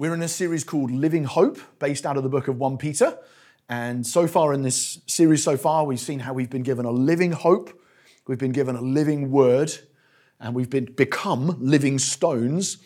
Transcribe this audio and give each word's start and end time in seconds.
We're 0.00 0.14
in 0.14 0.22
a 0.22 0.28
series 0.28 0.62
called 0.62 0.92
Living 0.92 1.24
Hope, 1.24 1.58
based 1.80 2.06
out 2.06 2.16
of 2.16 2.22
the 2.22 2.28
book 2.28 2.46
of 2.46 2.56
1 2.56 2.78
Peter. 2.78 3.18
And 3.68 4.06
so 4.06 4.28
far 4.28 4.54
in 4.54 4.62
this 4.62 5.00
series, 5.08 5.42
so 5.42 5.56
far, 5.56 5.84
we've 5.84 5.98
seen 5.98 6.20
how 6.20 6.34
we've 6.34 6.48
been 6.48 6.62
given 6.62 6.86
a 6.86 6.92
living 6.92 7.32
hope, 7.32 7.76
we've 8.28 8.38
been 8.38 8.52
given 8.52 8.76
a 8.76 8.80
living 8.80 9.32
word, 9.32 9.72
and 10.38 10.54
we've 10.54 10.70
been 10.70 10.84
become 10.84 11.56
living 11.58 11.98
stones. 11.98 12.78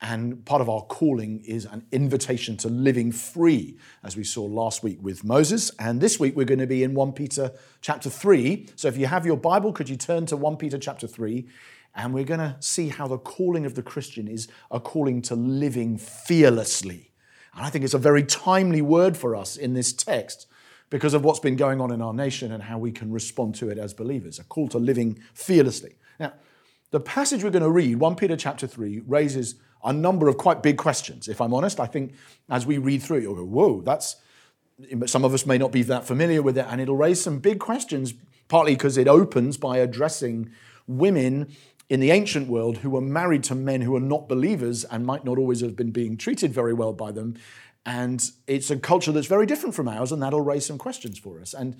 And 0.00 0.42
part 0.46 0.62
of 0.62 0.70
our 0.70 0.80
calling 0.80 1.44
is 1.44 1.66
an 1.66 1.84
invitation 1.92 2.56
to 2.58 2.70
living 2.70 3.12
free, 3.12 3.76
as 4.02 4.16
we 4.16 4.24
saw 4.24 4.44
last 4.44 4.82
week 4.82 5.00
with 5.02 5.22
Moses. 5.22 5.70
And 5.78 6.00
this 6.00 6.18
week 6.18 6.34
we're 6.34 6.46
going 6.46 6.60
to 6.60 6.66
be 6.66 6.82
in 6.82 6.94
1 6.94 7.12
Peter 7.12 7.52
chapter 7.82 8.08
3. 8.08 8.70
So 8.74 8.88
if 8.88 8.96
you 8.96 9.04
have 9.04 9.26
your 9.26 9.36
Bible, 9.36 9.74
could 9.74 9.90
you 9.90 9.96
turn 9.96 10.24
to 10.26 10.36
1 10.38 10.56
Peter 10.56 10.78
chapter 10.78 11.06
3? 11.06 11.46
And 11.94 12.12
we're 12.12 12.24
going 12.24 12.40
to 12.40 12.56
see 12.60 12.88
how 12.88 13.06
the 13.06 13.18
calling 13.18 13.64
of 13.64 13.74
the 13.74 13.82
Christian 13.82 14.26
is 14.26 14.48
a 14.70 14.80
calling 14.80 15.22
to 15.22 15.34
living 15.34 15.96
fearlessly. 15.96 17.12
And 17.54 17.64
I 17.64 17.70
think 17.70 17.84
it's 17.84 17.94
a 17.94 17.98
very 17.98 18.24
timely 18.24 18.82
word 18.82 19.16
for 19.16 19.36
us 19.36 19.56
in 19.56 19.74
this 19.74 19.92
text 19.92 20.46
because 20.90 21.14
of 21.14 21.24
what's 21.24 21.38
been 21.38 21.56
going 21.56 21.80
on 21.80 21.92
in 21.92 22.02
our 22.02 22.12
nation 22.12 22.52
and 22.52 22.64
how 22.64 22.78
we 22.78 22.90
can 22.92 23.12
respond 23.12 23.54
to 23.56 23.70
it 23.70 23.78
as 23.78 23.94
believers. 23.94 24.38
A 24.38 24.44
call 24.44 24.68
to 24.68 24.78
living 24.78 25.20
fearlessly. 25.32 25.96
Now, 26.18 26.32
the 26.90 27.00
passage 27.00 27.44
we're 27.44 27.50
going 27.50 27.62
to 27.62 27.70
read, 27.70 27.96
1 27.96 28.16
Peter 28.16 28.36
chapter 28.36 28.66
3, 28.66 29.02
raises 29.06 29.54
a 29.84 29.92
number 29.92 30.28
of 30.28 30.36
quite 30.36 30.62
big 30.62 30.78
questions. 30.78 31.28
If 31.28 31.40
I'm 31.40 31.54
honest, 31.54 31.78
I 31.78 31.86
think 31.86 32.14
as 32.48 32.66
we 32.66 32.78
read 32.78 33.02
through 33.02 33.18
it, 33.18 33.22
you'll 33.22 33.34
go, 33.34 33.44
whoa, 33.44 33.80
that's. 33.82 34.16
Some 35.06 35.24
of 35.24 35.32
us 35.32 35.46
may 35.46 35.56
not 35.56 35.70
be 35.70 35.82
that 35.84 36.04
familiar 36.04 36.42
with 36.42 36.58
it, 36.58 36.66
and 36.68 36.80
it'll 36.80 36.96
raise 36.96 37.22
some 37.22 37.38
big 37.38 37.60
questions, 37.60 38.12
partly 38.48 38.74
because 38.74 38.96
it 38.96 39.06
opens 39.06 39.56
by 39.56 39.78
addressing 39.78 40.50
women 40.88 41.54
in 41.88 42.00
the 42.00 42.10
ancient 42.10 42.48
world 42.48 42.78
who 42.78 42.90
were 42.90 43.00
married 43.00 43.44
to 43.44 43.54
men 43.54 43.82
who 43.82 43.92
were 43.92 44.00
not 44.00 44.28
believers 44.28 44.84
and 44.84 45.04
might 45.04 45.24
not 45.24 45.38
always 45.38 45.60
have 45.60 45.76
been 45.76 45.90
being 45.90 46.16
treated 46.16 46.52
very 46.52 46.72
well 46.72 46.92
by 46.92 47.12
them. 47.12 47.36
And 47.86 48.30
it's 48.46 48.70
a 48.70 48.78
culture 48.78 49.12
that's 49.12 49.26
very 49.26 49.46
different 49.46 49.74
from 49.74 49.88
ours, 49.88 50.10
and 50.10 50.22
that'll 50.22 50.40
raise 50.40 50.64
some 50.64 50.78
questions 50.78 51.18
for 51.18 51.40
us. 51.40 51.52
And 51.52 51.76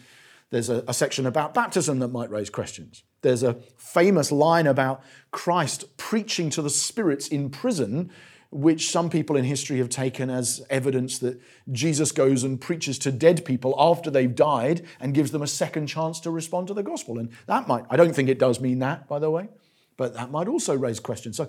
there's 0.50 0.69
a, 0.69 0.84
a, 0.86 0.92
section 0.92 1.27
about 1.27 1.55
baptism 1.55 1.98
that 2.00 2.08
might 2.08 2.30
raise 2.30 2.50
questions. 2.50 3.02
There's 3.22 3.42
a 3.42 3.55
famous 3.78 4.30
line 4.30 4.66
about 4.66 5.02
Christ 5.30 5.97
preaching 5.97 6.50
to 6.50 6.62
the 6.62 6.69
spirits 6.69 7.27
in 7.27 7.48
prison, 7.48 8.10
which 8.50 8.91
some 8.91 9.08
people 9.08 9.34
in 9.34 9.44
history 9.44 9.78
have 9.78 9.88
taken 9.88 10.28
as 10.28 10.64
evidence 10.69 11.19
that 11.20 11.41
Jesus 11.72 12.12
goes 12.12 12.44
and 12.44 12.60
preaches 12.60 12.98
to 13.00 13.10
dead 13.10 13.44
people 13.47 13.75
after 13.78 14.10
they've 14.10 14.34
died 14.34 14.86
and 15.00 15.14
gives 15.14 15.30
them 15.30 15.42
a 15.42 15.47
second 15.47 15.86
chance 15.86 16.20
to 16.20 16.30
respond 16.30 16.69
to 16.69 16.75
the 16.75 16.82
gospel. 16.82 17.19
And 17.19 17.30
that 17.47 17.66
might, 17.66 17.86
I 17.88 17.97
don't 17.97 18.14
think 18.14 18.28
it 18.28 18.38
does 18.38 18.60
mean 18.60 18.80
that, 18.80 19.08
by 19.08 19.19
the 19.19 19.30
way. 19.30 19.48
But 19.97 20.14
that 20.14 20.31
might 20.31 20.48
also 20.48 20.77
raise 20.77 21.00
questions. 21.00 21.37
So 21.37 21.48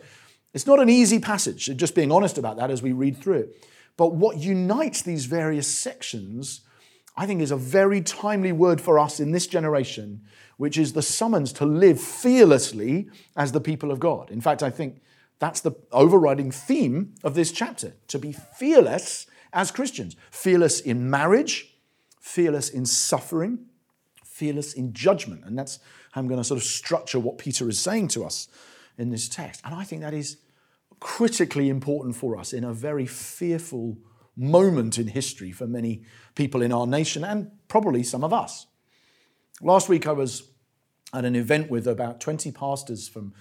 it's 0.54 0.68
not 0.68 0.80
an 0.80 0.90
easy 0.90 1.20
passage, 1.20 1.66
just 1.76 1.96
being 1.96 2.12
honest 2.12 2.38
about 2.38 2.58
that 2.58 2.72
as 2.72 2.82
we 2.82 2.92
read 2.92 3.18
through 3.18 3.40
it. 3.40 3.66
But 3.98 4.16
what 4.16 4.38
unites 4.38 5.02
these 5.02 5.26
various 5.26 5.68
sections, 5.68 6.62
I 7.18 7.26
think, 7.26 7.42
is 7.42 7.52
a 7.52 7.58
very 7.58 8.02
timely 8.02 8.52
word 8.52 8.82
for 8.82 9.00
us 9.00 9.20
in 9.20 9.32
this 9.32 9.48
generation, 9.48 10.22
which 10.58 10.78
is 10.78 10.94
the 10.94 11.02
summons 11.02 11.52
to 11.54 11.66
live 11.66 12.00
fearlessly 12.00 13.10
as 13.36 13.52
the 13.52 13.62
people 13.62 13.92
of 13.92 14.00
God. 14.00 14.32
In 14.32 14.42
fact, 14.42 14.64
I 14.64 14.70
think 14.70 15.02
that's 15.40 15.62
the 15.62 15.74
overriding 15.92 16.52
theme 16.52 17.16
of 17.24 17.36
this 17.36 17.52
chapter 17.52 17.94
to 18.08 18.20
be 18.20 18.32
fearless 18.32 19.28
as 19.52 19.72
Christians. 19.72 20.16
Fearless 20.32 20.80
in 20.80 21.10
marriage, 21.10 21.76
fearless 22.20 22.70
in 22.70 22.86
suffering, 22.86 23.66
fearless 24.36 24.74
in 24.74 24.92
judgment. 24.92 25.46
And 25.46 25.58
that's 25.58 25.80
how 26.12 26.20
I'm 26.20 26.28
going 26.28 26.40
to 26.40 26.44
sort 26.44 26.60
of 26.60 26.66
structure 26.66 27.20
what 27.20 27.38
Peter 27.38 27.70
is 27.70 27.80
saying 27.80 28.10
to 28.10 28.26
us 28.26 28.50
in 28.98 29.10
this 29.10 29.30
text. 29.30 29.62
And 29.64 29.74
I 29.74 29.86
think 29.86 30.02
that 30.02 30.14
is 30.14 30.38
critically 31.00 31.70
important 31.70 32.18
for 32.18 32.38
us 32.38 32.52
in 32.52 32.66
a 32.66 32.74
very 32.74 33.06
fearful 33.06 33.98
moment 34.36 34.98
in 34.98 35.08
history 35.08 35.54
for 35.54 35.68
many 35.68 36.04
people 36.36 36.62
in 36.62 36.74
our 36.74 36.86
nation 36.86 37.24
and 37.24 37.50
probably 37.70 38.04
some 38.04 38.26
of 38.26 38.34
us. 38.34 38.68
Last 39.62 39.88
week 39.88 40.06
I 40.06 40.12
was 40.12 40.50
at 41.14 41.24
an 41.24 41.38
event 41.38 41.72
with 41.72 41.88
about 41.88 42.20
20 42.20 42.52
pastors 42.52 43.08
from 43.08 43.34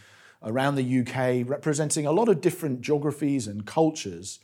around 0.44 0.76
the 0.76 1.00
UK 1.00 1.48
representing 1.48 2.06
a 2.06 2.12
lot 2.12 2.28
of 2.28 2.40
different 2.40 2.82
geographies 2.82 3.48
and 3.48 3.66
cultures. 3.66 4.38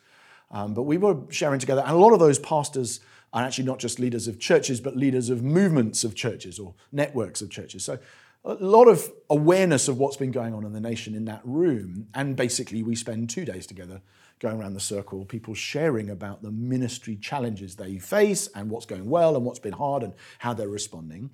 Um, 0.50 0.74
but 0.74 0.82
we 0.82 0.96
were 0.96 1.16
sharing 1.30 1.60
together, 1.60 1.84
and 1.86 1.92
a 1.92 2.00
lot 2.00 2.12
of 2.12 2.18
those 2.18 2.40
pastors 2.40 2.98
are 3.32 3.44
actually 3.44 3.64
not 3.64 3.78
just 3.78 3.98
leaders 3.98 4.26
of 4.26 4.38
churches, 4.38 4.80
but 4.80 4.96
leaders 4.96 5.30
of 5.30 5.42
movements 5.42 6.04
of 6.04 6.14
churches 6.14 6.58
or 6.58 6.74
networks 6.90 7.40
of 7.40 7.50
churches. 7.50 7.84
So 7.84 7.98
a 8.44 8.54
lot 8.54 8.88
of 8.88 9.12
awareness 9.28 9.88
of 9.88 9.98
what's 9.98 10.16
been 10.16 10.30
going 10.30 10.54
on 10.54 10.64
in 10.64 10.72
the 10.72 10.80
nation 10.80 11.14
in 11.14 11.26
that 11.26 11.42
room. 11.44 12.08
And 12.14 12.36
basically, 12.36 12.82
we 12.82 12.96
spend 12.96 13.30
two 13.30 13.44
days 13.44 13.66
together 13.66 14.00
going 14.38 14.58
around 14.58 14.72
the 14.72 14.80
circle, 14.80 15.24
people 15.26 15.54
sharing 15.54 16.08
about 16.08 16.42
the 16.42 16.50
ministry 16.50 17.16
challenges 17.16 17.76
they 17.76 17.98
face 17.98 18.48
and 18.54 18.70
what's 18.70 18.86
going 18.86 19.08
well 19.08 19.36
and 19.36 19.44
what's 19.44 19.58
been 19.58 19.74
hard 19.74 20.02
and 20.02 20.14
how 20.38 20.54
they're 20.54 20.68
responding. 20.68 21.30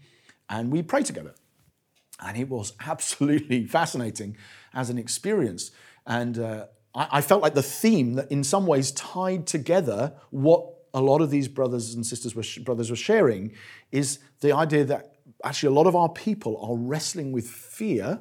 And 0.50 0.72
we 0.72 0.82
pray 0.82 1.04
together. 1.04 1.34
And 2.20 2.36
it 2.36 2.48
was 2.48 2.72
absolutely 2.86 3.66
fascinating 3.66 4.36
as 4.74 4.90
an 4.90 4.98
experience. 4.98 5.70
And 6.06 6.38
uh, 6.38 6.66
I, 6.94 7.08
I 7.12 7.20
felt 7.20 7.42
like 7.42 7.54
the 7.54 7.62
theme 7.62 8.14
that 8.14 8.30
in 8.32 8.42
some 8.42 8.66
ways 8.66 8.90
tied 8.90 9.46
together 9.46 10.14
what 10.30 10.75
a 10.96 11.00
lot 11.00 11.20
of 11.20 11.30
these 11.30 11.46
brothers 11.46 11.94
and 11.94 12.04
sisters 12.04 12.34
were 12.34 12.42
brothers 12.64 12.88
were 12.88 12.96
sharing 12.96 13.52
is 13.92 14.18
the 14.40 14.52
idea 14.52 14.82
that 14.84 15.12
actually 15.44 15.68
a 15.68 15.72
lot 15.72 15.86
of 15.86 15.94
our 15.94 16.08
people 16.08 16.58
are 16.62 16.74
wrestling 16.74 17.32
with 17.32 17.46
fear 17.46 18.18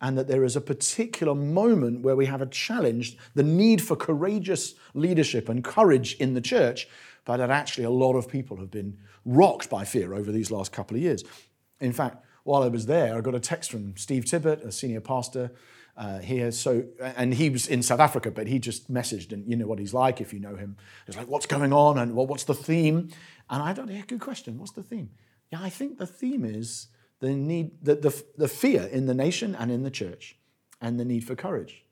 and 0.00 0.18
that 0.18 0.26
there 0.26 0.42
is 0.42 0.56
a 0.56 0.60
particular 0.60 1.32
moment 1.32 2.02
where 2.02 2.16
we 2.16 2.26
have 2.26 2.42
a 2.42 2.46
challenge, 2.46 3.16
the 3.36 3.44
need 3.44 3.80
for 3.80 3.94
courageous 3.94 4.74
leadership 4.94 5.48
and 5.48 5.62
courage 5.62 6.14
in 6.16 6.34
the 6.34 6.40
church, 6.40 6.88
but 7.24 7.36
that 7.36 7.50
actually 7.50 7.84
a 7.84 7.90
lot 7.90 8.14
of 8.16 8.28
people 8.28 8.56
have 8.56 8.70
been 8.70 8.98
rocked 9.24 9.70
by 9.70 9.84
fear 9.84 10.12
over 10.12 10.32
these 10.32 10.50
last 10.50 10.72
couple 10.72 10.96
of 10.96 11.02
years. 11.02 11.22
In 11.78 11.92
fact, 11.92 12.24
while 12.42 12.64
I 12.64 12.68
was 12.68 12.86
there, 12.86 13.16
I 13.16 13.20
got 13.20 13.36
a 13.36 13.40
text 13.40 13.70
from 13.70 13.96
Steve 13.96 14.24
Tibbett, 14.24 14.64
a 14.64 14.72
senior 14.72 15.00
pastor 15.00 15.52
uh, 15.96 16.18
here. 16.20 16.50
So, 16.50 16.84
and 17.00 17.34
he 17.34 17.50
was 17.50 17.66
in 17.66 17.82
South 17.82 18.00
Africa, 18.00 18.30
but 18.30 18.46
he 18.46 18.58
just 18.58 18.92
messaged, 18.92 19.32
and 19.32 19.46
you 19.48 19.56
know 19.56 19.66
what 19.66 19.78
he's 19.78 19.94
like 19.94 20.20
if 20.20 20.32
you 20.32 20.40
know 20.40 20.56
him. 20.56 20.76
He's 21.06 21.16
like, 21.16 21.28
"What's 21.28 21.46
going 21.46 21.72
on?" 21.72 21.98
and 21.98 22.14
well, 22.14 22.26
"What's 22.26 22.44
the 22.44 22.54
theme?" 22.54 23.10
And 23.50 23.62
I 23.62 23.72
don't. 23.72 23.90
Yeah, 23.90 24.02
good 24.06 24.20
question. 24.20 24.58
What's 24.58 24.72
the 24.72 24.82
theme? 24.82 25.10
Yeah, 25.50 25.62
I 25.62 25.68
think 25.68 25.98
the 25.98 26.06
theme 26.06 26.44
is 26.44 26.88
the 27.20 27.30
need, 27.30 27.72
the, 27.82 27.94
the, 27.94 28.24
the 28.36 28.48
fear 28.48 28.82
in 28.90 29.06
the 29.06 29.14
nation 29.14 29.54
and 29.54 29.70
in 29.70 29.82
the 29.82 29.90
church, 29.90 30.36
and 30.80 30.98
the 30.98 31.04
need 31.04 31.24
for 31.24 31.34
courage. 31.34 31.84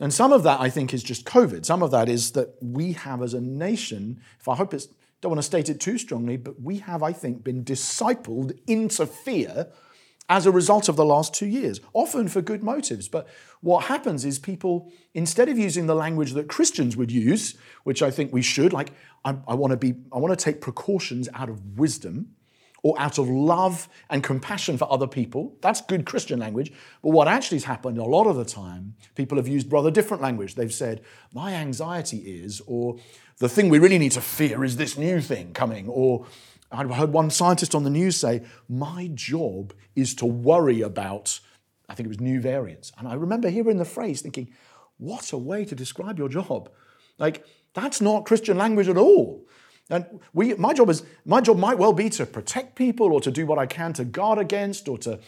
And 0.00 0.12
some 0.12 0.32
of 0.32 0.42
that, 0.44 0.60
I 0.60 0.68
think, 0.70 0.92
is 0.94 1.02
just 1.02 1.24
COVID. 1.24 1.64
Some 1.64 1.82
of 1.82 1.90
that 1.90 2.08
is 2.08 2.32
that 2.32 2.56
we 2.60 2.92
have, 2.92 3.22
as 3.22 3.34
a 3.34 3.40
nation, 3.40 4.20
if 4.38 4.46
I 4.46 4.54
hope 4.54 4.72
it's, 4.74 4.88
don't 5.20 5.30
want 5.30 5.38
to 5.38 5.44
state 5.46 5.68
it 5.68 5.80
too 5.80 5.98
strongly, 5.98 6.36
but 6.36 6.60
we 6.60 6.78
have, 6.78 7.02
I 7.02 7.12
think, 7.12 7.42
been 7.42 7.64
discipled 7.64 8.56
into 8.66 9.06
fear 9.06 9.68
as 10.28 10.44
a 10.44 10.50
result 10.50 10.88
of 10.88 10.96
the 10.96 11.04
last 11.04 11.34
two 11.34 11.46
years, 11.46 11.80
often 11.92 12.28
for 12.28 12.42
good 12.42 12.62
motives. 12.62 13.08
But 13.08 13.26
what 13.60 13.84
happens 13.84 14.24
is 14.24 14.38
people, 14.38 14.92
instead 15.14 15.48
of 15.48 15.58
using 15.58 15.86
the 15.86 15.94
language 15.94 16.32
that 16.32 16.48
Christians 16.48 16.96
would 16.96 17.10
use, 17.10 17.56
which 17.84 18.02
I 18.02 18.10
think 18.10 18.32
we 18.32 18.42
should, 18.42 18.72
like, 18.72 18.92
I, 19.24 19.36
I 19.46 19.54
want 19.54 19.70
to 19.70 19.76
be, 19.76 19.94
I 20.12 20.18
want 20.18 20.38
to 20.38 20.44
take 20.44 20.60
precautions 20.60 21.28
out 21.32 21.48
of 21.48 21.78
wisdom 21.78 22.34
or 22.82 22.94
out 23.00 23.18
of 23.18 23.28
love 23.28 23.88
and 24.08 24.22
compassion 24.22 24.78
for 24.78 24.90
other 24.92 25.06
people. 25.06 25.56
That's 25.62 25.80
good 25.80 26.04
Christian 26.04 26.38
language. 26.38 26.72
But 27.02 27.10
what 27.10 27.26
actually 27.26 27.56
has 27.56 27.64
happened 27.64 27.98
a 27.98 28.04
lot 28.04 28.26
of 28.26 28.36
the 28.36 28.44
time, 28.44 28.94
people 29.14 29.36
have 29.38 29.48
used 29.48 29.72
rather 29.72 29.90
different 29.90 30.22
language. 30.22 30.54
They've 30.54 30.72
said, 30.72 31.00
my 31.34 31.54
anxiety 31.54 32.18
is, 32.18 32.62
or 32.66 32.98
the 33.38 33.48
thing 33.48 33.68
we 33.68 33.78
really 33.78 33.98
need 33.98 34.12
to 34.12 34.20
fear 34.20 34.62
is 34.62 34.76
this 34.76 34.96
new 34.96 35.20
thing 35.20 35.52
coming, 35.54 35.88
or 35.88 36.26
I 36.70 36.84
heard 36.84 37.12
one 37.12 37.30
scientist 37.30 37.74
on 37.74 37.84
the 37.84 37.90
news 37.90 38.16
say, 38.16 38.42
my 38.68 39.10
job 39.14 39.72
is 39.96 40.14
to 40.16 40.26
worry 40.26 40.82
about, 40.82 41.40
I 41.88 41.94
think 41.94 42.06
it 42.06 42.08
was 42.08 42.20
new 42.20 42.40
variants. 42.40 42.92
And 42.98 43.08
I 43.08 43.14
remember 43.14 43.48
hearing 43.48 43.78
the 43.78 43.84
phrase 43.84 44.20
thinking, 44.20 44.52
what 44.98 45.32
a 45.32 45.38
way 45.38 45.64
to 45.64 45.74
describe 45.74 46.18
your 46.18 46.28
job. 46.28 46.70
Like, 47.18 47.44
that's 47.72 48.00
not 48.00 48.26
Christian 48.26 48.58
language 48.58 48.88
at 48.88 48.98
all. 48.98 49.46
And 49.88 50.20
we, 50.34 50.54
my 50.54 50.74
job 50.74 50.90
is, 50.90 51.02
my 51.24 51.40
job 51.40 51.56
might 51.56 51.78
well 51.78 51.94
be 51.94 52.10
to 52.10 52.26
protect 52.26 52.76
people 52.76 53.12
or 53.12 53.20
to 53.22 53.30
do 53.30 53.46
what 53.46 53.58
I 53.58 53.66
can 53.66 53.94
to 53.94 54.04
guard 54.04 54.38
against 54.38 54.88
or 54.88 54.98
to, 54.98 55.20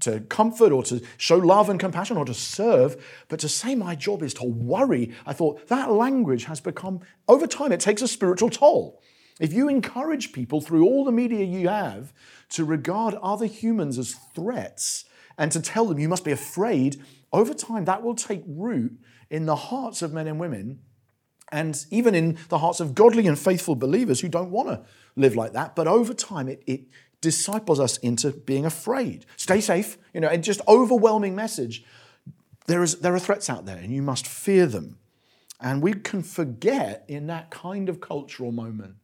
to 0.00 0.20
comfort 0.20 0.70
or 0.70 0.84
to 0.84 1.02
show 1.16 1.36
love 1.36 1.68
and 1.68 1.80
compassion 1.80 2.16
or 2.16 2.24
to 2.24 2.34
serve. 2.34 3.04
But 3.28 3.40
to 3.40 3.48
say 3.48 3.74
my 3.74 3.96
job 3.96 4.22
is 4.22 4.34
to 4.34 4.44
worry, 4.44 5.12
I 5.26 5.32
thought 5.32 5.66
that 5.68 5.90
language 5.90 6.44
has 6.44 6.60
become, 6.60 7.00
over 7.26 7.48
time, 7.48 7.72
it 7.72 7.80
takes 7.80 8.02
a 8.02 8.08
spiritual 8.08 8.50
toll. 8.50 9.02
If 9.40 9.52
you 9.52 9.68
encourage 9.68 10.32
people 10.32 10.60
through 10.60 10.84
all 10.84 11.04
the 11.04 11.12
media 11.12 11.44
you 11.44 11.68
have 11.68 12.12
to 12.50 12.64
regard 12.64 13.14
other 13.14 13.46
humans 13.46 13.98
as 13.98 14.14
threats 14.34 15.04
and 15.36 15.50
to 15.52 15.60
tell 15.60 15.86
them 15.86 15.98
you 15.98 16.08
must 16.08 16.24
be 16.24 16.30
afraid, 16.30 17.02
over 17.32 17.52
time 17.52 17.84
that 17.86 18.02
will 18.02 18.14
take 18.14 18.42
root 18.46 18.92
in 19.30 19.46
the 19.46 19.56
hearts 19.56 20.02
of 20.02 20.12
men 20.12 20.28
and 20.28 20.38
women 20.38 20.80
and 21.50 21.84
even 21.90 22.14
in 22.14 22.38
the 22.48 22.58
hearts 22.58 22.80
of 22.80 22.94
godly 22.94 23.26
and 23.26 23.38
faithful 23.38 23.74
believers 23.74 24.20
who 24.20 24.28
don't 24.28 24.50
want 24.50 24.68
to 24.68 24.84
live 25.16 25.36
like 25.36 25.52
that. 25.52 25.76
But 25.76 25.86
over 25.86 26.14
time, 26.14 26.48
it, 26.48 26.62
it 26.66 26.82
disciples 27.20 27.80
us 27.80 27.96
into 27.98 28.30
being 28.30 28.64
afraid. 28.64 29.26
Stay 29.36 29.60
safe, 29.60 29.98
you 30.12 30.20
know, 30.20 30.28
and 30.28 30.42
just 30.42 30.60
overwhelming 30.66 31.34
message. 31.34 31.84
There, 32.66 32.82
is, 32.82 33.00
there 33.00 33.14
are 33.14 33.20
threats 33.20 33.50
out 33.50 33.66
there, 33.66 33.76
and 33.76 33.92
you 33.92 34.02
must 34.02 34.26
fear 34.26 34.66
them. 34.66 34.98
And 35.60 35.82
we 35.82 35.92
can 35.92 36.22
forget 36.22 37.04
in 37.08 37.26
that 37.28 37.50
kind 37.50 37.88
of 37.88 38.00
cultural 38.00 38.52
moment 38.52 38.96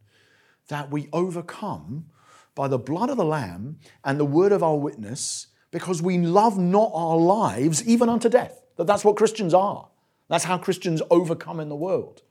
that 0.71 0.91
we 0.91 1.09
overcome 1.13 2.07
by 2.55 2.67
the 2.67 2.79
blood 2.79 3.11
of 3.11 3.17
the 3.17 3.25
Lamb 3.25 3.79
and 4.05 4.19
the 4.19 4.25
word 4.25 4.53
of 4.53 4.63
our 4.63 4.77
witness 4.77 5.49
because 5.71 6.03
we 6.03 6.19
love 6.19 6.59
not 6.59 6.91
our 6.95 7.17
lives 7.17 7.87
even 7.87 8.09
unto 8.09 8.29
death. 8.29 8.61
That 8.77 8.87
that's 8.87 9.05
what 9.05 9.17
Christians 9.17 9.55
are. 9.55 9.89
That's 10.29 10.45
how 10.45 10.59
Christians 10.59 11.03
overcome 11.11 11.61
in 11.61 11.69
the 11.69 11.77
world. 11.77 12.23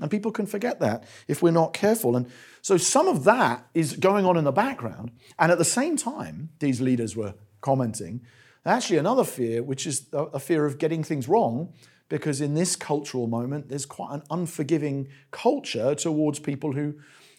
And 0.00 0.10
people 0.10 0.30
can 0.30 0.46
forget 0.46 0.80
that 0.80 1.04
if 1.26 1.42
we're 1.42 1.50
not 1.50 1.74
careful. 1.74 2.16
And 2.16 2.30
so 2.62 2.76
some 2.76 3.08
of 3.08 3.24
that 3.24 3.66
is 3.74 3.94
going 3.94 4.24
on 4.24 4.36
in 4.36 4.44
the 4.44 4.52
background. 4.52 5.10
And 5.38 5.50
at 5.50 5.58
the 5.58 5.64
same 5.64 5.96
time, 5.96 6.50
these 6.60 6.80
leaders 6.80 7.16
were 7.16 7.34
commenting, 7.60 8.22
actually 8.64 8.98
another 8.98 9.24
fear, 9.24 9.62
which 9.62 9.86
is 9.86 10.06
a 10.12 10.38
fear 10.38 10.66
of 10.66 10.78
getting 10.78 11.02
things 11.02 11.28
wrong, 11.28 11.72
because 12.08 12.40
in 12.40 12.54
this 12.54 12.76
cultural 12.76 13.26
moment, 13.26 13.68
there's 13.68 13.86
quite 13.86 14.14
an 14.14 14.22
unforgiving 14.30 15.08
culture 15.30 15.94
towards 15.94 16.38
people 16.38 16.72
who 16.72 16.94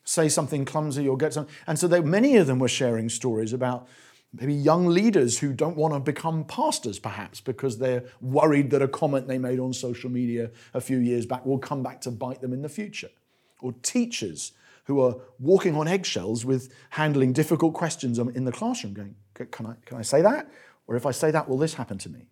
say 0.10 0.28
something 0.28 0.66
clumsy 0.66 1.08
or 1.08 1.16
get 1.16 1.34
something. 1.34 1.54
And 1.68 1.78
so 1.78 1.88
many 2.02 2.38
of 2.38 2.48
them 2.48 2.58
were 2.58 2.68
sharing 2.68 3.10
stories 3.10 3.54
about 3.54 3.88
maybe 4.34 4.56
young 4.56 4.88
leaders 4.88 5.38
who 5.38 5.54
don't 5.54 5.78
want 5.78 5.94
to 5.94 6.00
become 6.00 6.46
pastors, 6.46 6.98
perhaps, 6.98 7.40
because 7.40 7.78
they're 7.78 8.04
worried 8.20 8.72
that 8.72 8.82
a 8.82 8.88
comment 8.88 9.28
they 9.28 9.38
made 9.38 9.60
on 9.60 9.72
social 9.72 10.10
media 10.10 10.50
a 10.74 10.82
few 10.82 10.98
years 10.98 11.28
back 11.28 11.46
will 11.46 11.60
come 11.60 11.84
back 11.84 12.02
to 12.02 12.10
bite 12.10 12.42
them 12.42 12.54
in 12.54 12.64
the 12.64 12.70
future. 12.70 13.12
Or 13.62 13.74
teachers 13.84 14.54
who 14.86 15.00
are 15.00 15.16
walking 15.38 15.76
on 15.76 15.88
eggshells 15.88 16.44
with 16.44 16.74
handling 16.90 17.32
difficult 17.32 17.76
questions 17.76 18.18
in 18.18 18.46
the 18.46 18.52
classroom, 18.52 18.94
going, 18.94 19.16
Can 19.36 19.68
I, 19.68 19.76
can 19.86 19.98
I 19.98 20.02
say 20.02 20.24
that? 20.24 20.50
Or 20.88 20.96
if 20.96 21.06
I 21.06 21.12
say 21.12 21.30
that, 21.30 21.48
will 21.48 21.60
this 21.60 21.76
happen 21.76 22.00
to 22.00 22.10
me? 22.10 22.30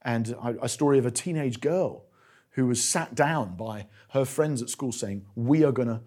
And 0.00 0.34
a 0.62 0.70
story 0.70 0.98
of 0.98 1.04
a 1.04 1.10
teenage 1.10 1.60
girl 1.60 2.06
who 2.52 2.66
was 2.66 2.82
sat 2.82 3.14
down 3.14 3.56
by 3.56 3.88
her 4.10 4.24
friends 4.24 4.62
at 4.62 4.70
school 4.70 4.92
saying, 4.92 5.26
We 5.34 5.64
are 5.64 5.72
going 5.72 5.88
to 5.88 6.00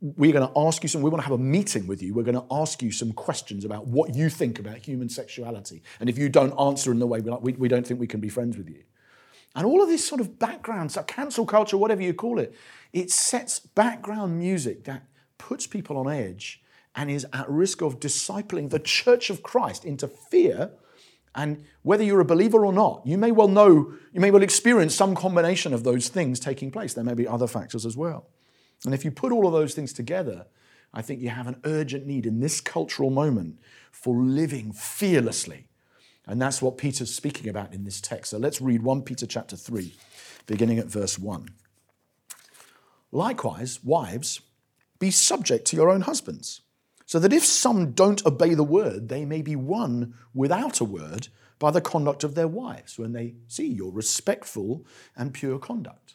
we're 0.00 0.32
going 0.32 0.46
to 0.46 0.58
ask 0.58 0.82
you 0.82 0.88
some, 0.88 1.02
we 1.02 1.10
want 1.10 1.22
to 1.22 1.28
have 1.28 1.38
a 1.38 1.42
meeting 1.42 1.86
with 1.86 2.02
you. 2.02 2.14
We're 2.14 2.22
going 2.22 2.40
to 2.40 2.46
ask 2.50 2.82
you 2.82 2.90
some 2.90 3.12
questions 3.12 3.64
about 3.64 3.86
what 3.86 4.14
you 4.14 4.28
think 4.28 4.58
about 4.58 4.78
human 4.78 5.08
sexuality. 5.08 5.82
And 6.00 6.08
if 6.08 6.16
you 6.16 6.28
don't 6.28 6.58
answer 6.58 6.90
in 6.90 6.98
the 6.98 7.06
way 7.06 7.20
we 7.20 7.30
like, 7.30 7.42
we, 7.42 7.52
we 7.52 7.68
don't 7.68 7.86
think 7.86 8.00
we 8.00 8.06
can 8.06 8.20
be 8.20 8.28
friends 8.28 8.56
with 8.56 8.68
you. 8.68 8.82
And 9.54 9.66
all 9.66 9.82
of 9.82 9.88
this 9.88 10.06
sort 10.06 10.20
of 10.20 10.38
background, 10.38 10.92
so 10.92 11.02
cancel 11.02 11.46
culture, 11.46 11.76
whatever 11.76 12.02
you 12.02 12.14
call 12.14 12.38
it, 12.38 12.54
it 12.92 13.10
sets 13.10 13.60
background 13.60 14.38
music 14.38 14.84
that 14.84 15.04
puts 15.38 15.66
people 15.66 15.96
on 15.96 16.08
edge 16.08 16.62
and 16.96 17.10
is 17.10 17.26
at 17.32 17.48
risk 17.48 17.82
of 17.82 18.00
discipling 18.00 18.70
the 18.70 18.78
church 18.78 19.30
of 19.30 19.42
Christ 19.42 19.84
into 19.84 20.08
fear. 20.08 20.72
And 21.34 21.64
whether 21.82 22.04
you're 22.04 22.20
a 22.20 22.24
believer 22.24 22.64
or 22.64 22.72
not, 22.72 23.02
you 23.04 23.18
may 23.18 23.32
well 23.32 23.48
know, 23.48 23.94
you 24.12 24.20
may 24.20 24.30
well 24.30 24.42
experience 24.42 24.94
some 24.94 25.14
combination 25.14 25.72
of 25.72 25.84
those 25.84 26.08
things 26.08 26.38
taking 26.40 26.70
place. 26.70 26.94
There 26.94 27.04
may 27.04 27.14
be 27.14 27.26
other 27.26 27.48
factors 27.48 27.84
as 27.84 27.96
well. 27.96 28.28
And 28.84 28.94
if 28.94 29.04
you 29.04 29.10
put 29.10 29.32
all 29.32 29.46
of 29.46 29.52
those 29.52 29.74
things 29.74 29.92
together, 29.92 30.46
I 30.92 31.02
think 31.02 31.20
you 31.20 31.30
have 31.30 31.46
an 31.46 31.60
urgent 31.64 32.06
need 32.06 32.26
in 32.26 32.40
this 32.40 32.60
cultural 32.60 33.10
moment 33.10 33.58
for 33.90 34.16
living 34.16 34.72
fearlessly. 34.72 35.66
And 36.26 36.40
that's 36.40 36.62
what 36.62 36.78
Peter's 36.78 37.14
speaking 37.14 37.48
about 37.48 37.74
in 37.74 37.84
this 37.84 38.00
text. 38.00 38.30
So 38.30 38.38
let's 38.38 38.60
read 38.60 38.82
1 38.82 39.02
Peter 39.02 39.26
chapter 39.26 39.56
3, 39.56 39.94
beginning 40.46 40.78
at 40.78 40.86
verse 40.86 41.18
1. 41.18 41.48
Likewise, 43.12 43.82
wives, 43.84 44.40
be 44.98 45.10
subject 45.10 45.66
to 45.66 45.76
your 45.76 45.90
own 45.90 46.02
husbands, 46.02 46.62
so 47.06 47.18
that 47.18 47.32
if 47.32 47.44
some 47.44 47.92
don't 47.92 48.24
obey 48.24 48.54
the 48.54 48.64
word, 48.64 49.08
they 49.08 49.24
may 49.24 49.42
be 49.42 49.54
won 49.54 50.14
without 50.32 50.80
a 50.80 50.84
word 50.84 51.28
by 51.58 51.70
the 51.70 51.80
conduct 51.80 52.24
of 52.24 52.34
their 52.34 52.48
wives 52.48 52.98
when 52.98 53.12
they 53.12 53.34
see 53.46 53.66
your 53.66 53.92
respectful 53.92 54.84
and 55.16 55.34
pure 55.34 55.58
conduct. 55.58 56.14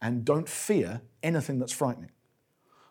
and 0.00 0.24
don't 0.24 0.48
fear 0.48 1.02
anything 1.22 1.58
that's 1.58 1.72
frightening. 1.72 2.10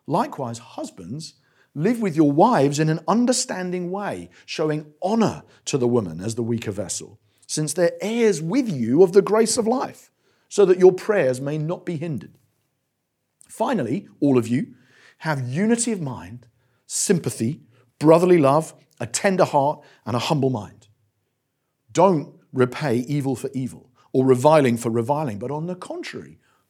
Likewise, 0.07 0.59
husbands, 0.59 1.35
live 1.75 2.01
with 2.01 2.15
your 2.15 2.31
wives 2.31 2.79
in 2.79 2.89
an 2.89 2.99
understanding 3.07 3.91
way, 3.91 4.29
showing 4.45 4.93
honor 5.01 5.43
to 5.65 5.77
the 5.77 5.87
woman 5.87 6.19
as 6.19 6.35
the 6.35 6.43
weaker 6.43 6.71
vessel, 6.71 7.19
since 7.47 7.73
they're 7.73 7.97
heirs 8.01 8.41
with 8.41 8.69
you 8.69 9.03
of 9.03 9.13
the 9.13 9.21
grace 9.21 9.57
of 9.57 9.67
life, 9.67 10.11
so 10.47 10.65
that 10.65 10.79
your 10.79 10.91
prayers 10.91 11.39
may 11.39 11.57
not 11.57 11.85
be 11.85 11.95
hindered. 11.95 12.37
Finally, 13.47 14.07
all 14.19 14.37
of 14.37 14.47
you, 14.47 14.73
have 15.19 15.47
unity 15.47 15.91
of 15.91 16.01
mind, 16.01 16.47
sympathy, 16.85 17.61
brotherly 17.99 18.37
love, 18.37 18.73
a 18.99 19.05
tender 19.05 19.45
heart, 19.45 19.81
and 20.05 20.15
a 20.15 20.19
humble 20.19 20.49
mind. 20.49 20.87
Don't 21.91 22.35
repay 22.53 22.97
evil 22.97 23.35
for 23.35 23.49
evil 23.53 23.91
or 24.13 24.25
reviling 24.25 24.77
for 24.77 24.89
reviling, 24.89 25.37
but 25.37 25.51
on 25.51 25.67
the 25.67 25.75
contrary, 25.75 26.39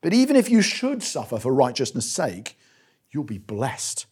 But 0.00 0.14
even 0.14 0.36
if 0.36 0.50
you 0.50 0.62
should 0.62 1.02
suffer 1.02 1.38
for 1.38 1.52
righteousness' 1.52 2.10
sake, 2.10 2.58
you'll 3.10 3.24
be 3.24 3.38
blessed. 3.38 4.06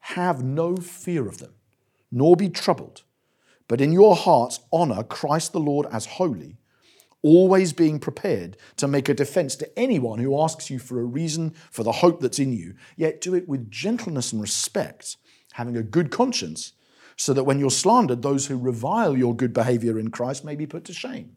Have 0.00 0.42
no 0.42 0.76
fear 0.76 1.28
of 1.28 1.38
them, 1.38 1.54
nor 2.10 2.34
be 2.34 2.48
troubled, 2.48 3.02
but 3.68 3.80
in 3.80 3.92
your 3.92 4.16
hearts 4.16 4.60
honor 4.72 5.04
Christ 5.04 5.52
the 5.52 5.60
Lord 5.60 5.86
as 5.92 6.06
holy 6.06 6.58
always 7.22 7.72
being 7.72 8.00
prepared 8.00 8.56
to 8.76 8.88
make 8.88 9.08
a 9.08 9.14
defense 9.14 9.56
to 9.56 9.78
anyone 9.78 10.18
who 10.18 10.40
asks 10.40 10.68
you 10.70 10.78
for 10.78 11.00
a 11.00 11.04
reason 11.04 11.54
for 11.70 11.84
the 11.84 11.92
hope 11.92 12.20
that's 12.20 12.38
in 12.38 12.52
you, 12.52 12.74
yet 12.96 13.20
do 13.20 13.34
it 13.34 13.48
with 13.48 13.70
gentleness 13.70 14.32
and 14.32 14.42
respect, 14.42 15.16
having 15.52 15.76
a 15.76 15.82
good 15.82 16.10
conscience, 16.10 16.72
so 17.16 17.32
that 17.32 17.44
when 17.44 17.58
you're 17.58 17.70
slandered, 17.70 18.22
those 18.22 18.46
who 18.46 18.58
revile 18.58 19.16
your 19.16 19.34
good 19.34 19.52
behavior 19.52 19.98
in 19.98 20.10
Christ 20.10 20.44
may 20.44 20.56
be 20.56 20.66
put 20.66 20.84
to 20.86 20.92
shame. 20.92 21.36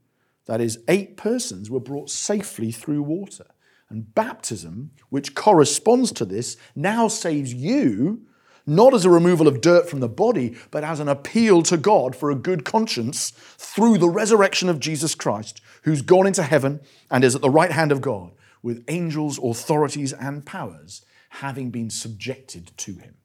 that 0.45 0.61
is, 0.61 0.79
eight 0.87 1.17
persons, 1.17 1.69
were 1.69 1.79
brought 1.79 2.09
safely 2.09 2.71
through 2.71 3.03
water. 3.03 3.45
And 3.89 4.13
baptism, 4.15 4.91
which 5.09 5.35
corresponds 5.35 6.11
to 6.13 6.25
this, 6.25 6.57
now 6.75 7.07
saves 7.07 7.53
you 7.53 8.25
not 8.65 8.93
as 8.93 9.05
a 9.05 9.09
removal 9.09 9.47
of 9.47 9.61
dirt 9.61 9.89
from 9.89 9.99
the 9.99 10.07
body, 10.07 10.55
but 10.69 10.83
as 10.83 10.99
an 10.99 11.09
appeal 11.09 11.61
to 11.63 11.77
God 11.77 12.15
for 12.15 12.29
a 12.29 12.35
good 12.35 12.63
conscience 12.63 13.31
through 13.57 13.97
the 13.97 14.09
resurrection 14.09 14.69
of 14.69 14.79
Jesus 14.79 15.15
Christ, 15.15 15.61
who's 15.83 16.01
gone 16.01 16.27
into 16.27 16.43
heaven 16.43 16.79
and 17.09 17.23
is 17.23 17.35
at 17.35 17.41
the 17.41 17.49
right 17.49 17.71
hand 17.71 17.91
of 17.91 18.01
God, 18.01 18.31
with 18.61 18.85
angels, 18.87 19.39
authorities, 19.43 20.13
and 20.13 20.45
powers 20.45 21.03
having 21.29 21.71
been 21.71 21.89
subjected 21.89 22.71
to 22.77 22.93
him. 22.93 23.15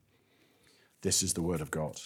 This 1.03 1.23
is 1.23 1.35
the 1.35 1.43
word 1.43 1.61
of 1.61 1.71
God. 1.71 2.01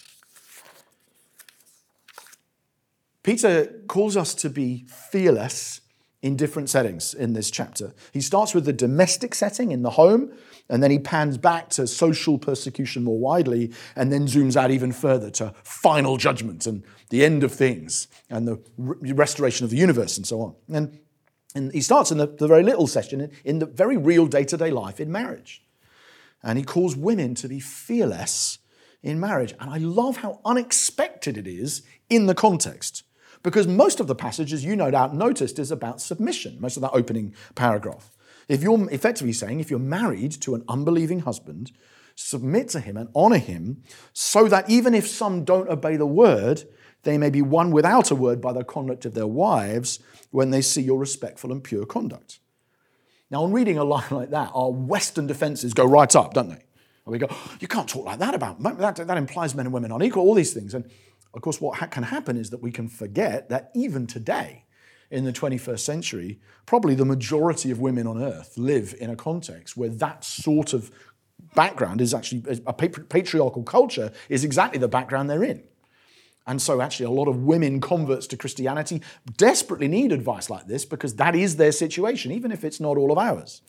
Peter 3.23 3.67
calls 3.87 4.17
us 4.17 4.35
to 4.35 4.49
be 4.49 4.85
fearless 4.87 5.81
in 6.23 6.37
different 6.37 6.69
settings 6.69 7.15
in 7.15 7.33
this 7.33 7.51
chapter. 7.51 7.95
He 8.13 8.21
starts 8.21 8.55
with 8.55 8.67
the 8.67 8.73
domestic 8.73 9.35
setting 9.35 9.73
in 9.73 9.83
the 9.83 9.91
home, 9.91 10.33
and 10.69 10.83
then 10.83 10.91
he 10.91 10.99
pans 10.99 11.39
back 11.39 11.71
to 11.71 11.87
social 11.87 12.39
persecution 12.39 13.05
more 13.05 13.19
widely, 13.19 13.73
and 13.97 14.13
then 14.13 14.27
zooms 14.27 14.57
out 14.57 14.71
even 14.71 14.93
further 14.93 15.31
to 15.31 15.55
final 15.63 16.19
judgment 16.19 16.67
and 16.67 16.85
the 17.09 17.25
end 17.25 17.43
of 17.43 17.53
things 17.53 18.07
and 18.29 18.47
the 18.47 18.63
re- 18.77 19.13
restoration 19.13 19.65
of 19.65 19.71
the 19.71 19.77
universe 19.77 20.17
and 20.17 20.27
so 20.27 20.41
on. 20.43 20.55
And, 20.73 20.99
and 21.55 21.73
he 21.73 21.81
starts 21.81 22.11
in 22.11 22.19
the, 22.19 22.27
the 22.27 22.47
very 22.47 22.63
little 22.63 22.87
section 22.87 23.23
in, 23.23 23.31
in 23.45 23.59
the 23.59 23.67
very 23.67 23.97
real 23.97 24.27
day 24.27 24.45
to 24.45 24.57
day 24.57 24.71
life 24.71 25.01
in 25.01 25.11
marriage. 25.11 25.63
And 26.43 26.59
he 26.59 26.65
calls 26.65 26.97
women 26.97 27.35
to 27.37 27.49
be 27.49 27.61
fearless 27.61 28.59
in 29.03 29.21
marriage. 29.21 29.55
And 29.59 29.71
I 29.71 29.79
love 29.79 30.19
how 30.19 30.41
unexpected 30.45 31.37
it 31.37 31.47
is 31.47 31.83
in 32.09 32.27
the 32.27 32.35
context. 32.35 33.05
Because 33.43 33.67
most 33.67 34.01
of 34.01 34.07
the 34.07 34.15
passage, 34.15 34.53
as 34.53 34.65
you 34.65 34.77
no 34.77 34.91
doubt 34.91 35.15
noticed, 35.15 35.59
is 35.59 35.71
about 35.71 36.01
submission, 36.01 36.59
most 36.61 36.77
of 36.77 36.83
that 36.83 36.93
opening 36.93 37.35
paragraph. 37.55 38.11
If 38.49 38.63
you're 38.63 38.91
effectively 38.91 39.33
saying, 39.33 39.61
if 39.61 39.71
you're 39.71 39.79
married 39.79 40.33
to 40.43 40.55
an 40.55 40.65
unbelieving 40.69 41.21
husband, 41.21 41.73
submit 42.17 42.69
to 42.71 42.81
him 42.81 42.97
and 42.97 43.09
honor 43.15 43.39
him, 43.39 43.83
so 44.13 44.49
that 44.49 44.69
even 44.69 44.95
if 44.95 45.09
some 45.09 45.45
don't 45.45 45.71
obey 45.71 45.97
the 45.97 46.07
word, 46.07 46.65
they 47.05 47.17
may 47.17 47.31
be 47.31 47.41
won 47.41 47.71
without 47.71 48.11
a 48.11 48.15
word 48.15 48.43
by 48.43 48.53
the 48.53 48.65
conduct 48.65 49.07
of 49.07 49.15
their 49.15 49.27
wives 49.27 50.01
when 50.31 50.51
they 50.51 50.61
see 50.61 50.83
your 50.83 50.99
respectful 50.99 51.51
and 51.51 51.65
pure 51.65 51.87
conduct. 51.87 52.41
Now, 53.31 53.45
on 53.45 53.53
reading 53.53 53.79
a 53.79 53.85
line 53.85 54.11
like 54.11 54.31
that, 54.31 54.51
our 54.53 54.71
Western 54.71 55.27
defenses 55.27 55.73
go 55.73 55.87
right 55.87 56.15
up, 56.15 56.35
don't 56.35 56.49
they? 56.49 56.65
And 57.07 57.13
we 57.13 57.19
go, 57.19 57.29
you 57.61 57.69
can't 57.69 57.89
talk 57.89 58.05
like 58.05 58.19
that 58.19 58.35
about 58.35 58.61
that. 58.79 58.97
That 58.97 59.17
implies 59.17 59.55
men 59.55 59.67
and 59.67 59.73
women 59.73 59.93
are 59.93 60.03
equal. 60.03 60.25
All 60.25 60.35
these 60.35 60.53
things, 60.53 60.75
and 60.75 60.91
of 61.35 61.43
course, 61.43 61.61
what 61.61 61.91
can 61.91 62.03
happen 62.03 62.37
is 62.37 62.51
that 62.51 62.63
we 62.63 62.73
can 62.73 62.89
forget 62.89 63.49
that 63.49 63.71
even 63.75 64.07
today, 64.07 64.65
in 65.11 65.25
the 65.25 65.33
21st 65.33 65.81
century, 65.81 66.39
probably 66.67 66.95
the 66.95 67.05
majority 67.05 67.71
of 67.71 67.81
women 67.81 68.07
on 68.07 68.23
earth 68.23 68.57
live 68.57 68.95
in 69.01 69.11
a 69.11 69.17
context 69.17 69.77
where 69.77 69.89
that 69.89 70.25
sort 70.25 70.73
of 70.73 70.91
background 71.55 72.01
is 72.01 72.15
actually 72.15 72.43
a 72.67 72.73
patriarchal 72.73 73.63
culture 73.65 74.13
is 74.29 74.45
exactly 74.45 74.79
the 74.79 74.89
background 74.89 75.29
they're 75.29 75.43
in. 75.43 75.63
And 76.47 76.61
so, 76.61 76.81
actually, 76.81 77.07
a 77.07 77.11
lot 77.11 77.29
of 77.29 77.45
women 77.45 77.81
converts 77.81 78.27
to 78.29 78.37
Christianity 78.37 79.03
desperately 79.37 79.89
need 79.89 80.11
advice 80.11 80.49
like 80.49 80.67
this 80.67 80.85
because 80.85 81.17
that 81.17 81.37
is 81.37 81.57
their 81.57 81.73
situation, 81.73 82.33
even 82.33 82.51
if 82.51 82.65
it's 82.65 82.81
not 82.81 82.97
all 82.97 83.13
of 83.13 83.19
ours. 83.19 83.63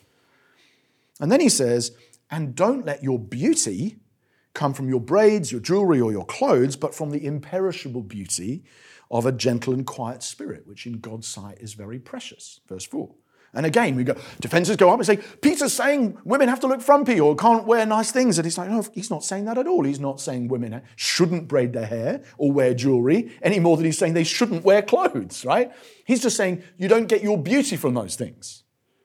And 1.19 1.31
then 1.31 1.41
he 1.41 1.49
says, 1.49 1.91
and 2.31 2.55
don't 2.55 2.85
let 2.85 3.03
your 3.03 3.19
beauty 3.19 3.97
come 4.53 4.73
from 4.73 4.89
your 4.89 4.99
braids, 4.99 5.51
your 5.51 5.61
jewelry, 5.61 6.01
or 6.01 6.11
your 6.11 6.25
clothes, 6.25 6.75
but 6.75 6.95
from 6.95 7.11
the 7.11 7.25
imperishable 7.25 8.03
beauty 8.03 8.63
of 9.09 9.25
a 9.25 9.31
gentle 9.31 9.73
and 9.73 9.85
quiet 9.85 10.23
spirit, 10.23 10.65
which 10.65 10.85
in 10.85 10.99
God's 10.99 11.27
sight 11.27 11.57
is 11.59 11.73
very 11.73 11.99
precious. 11.99 12.61
Verse 12.67 12.85
4. 12.85 13.13
And 13.53 13.65
again, 13.65 13.95
we 13.95 14.05
go, 14.05 14.15
defenses 14.39 14.77
go 14.77 14.89
up 14.89 14.99
and 14.99 15.05
say, 15.05 15.17
Peter's 15.17 15.73
saying 15.73 16.17
women 16.23 16.47
have 16.47 16.61
to 16.61 16.67
look 16.67 16.81
frumpy 16.81 17.19
or 17.19 17.35
can't 17.35 17.67
wear 17.67 17.85
nice 17.85 18.09
things. 18.09 18.37
And 18.37 18.45
he's 18.45 18.57
like, 18.57 18.69
no, 18.69 18.85
he's 18.93 19.09
not 19.09 19.25
saying 19.25 19.43
that 19.45 19.57
at 19.57 19.67
all. 19.67 19.83
He's 19.83 19.99
not 19.99 20.21
saying 20.21 20.47
women 20.47 20.81
shouldn't 20.95 21.49
braid 21.49 21.73
their 21.73 21.85
hair 21.85 22.23
or 22.37 22.53
wear 22.53 22.73
jewelry 22.73 23.31
any 23.41 23.59
more 23.59 23.75
than 23.75 23.85
he's 23.85 23.97
saying 23.97 24.13
they 24.13 24.23
shouldn't 24.23 24.63
wear 24.63 24.81
clothes, 24.81 25.43
right? 25.43 25.71
He's 26.05 26.21
just 26.21 26.37
saying 26.37 26.63
you 26.77 26.87
don't 26.87 27.07
get 27.07 27.23
your 27.23 27.37
beauty 27.37 27.75
from 27.75 27.93
those 27.93 28.15
things. 28.15 28.63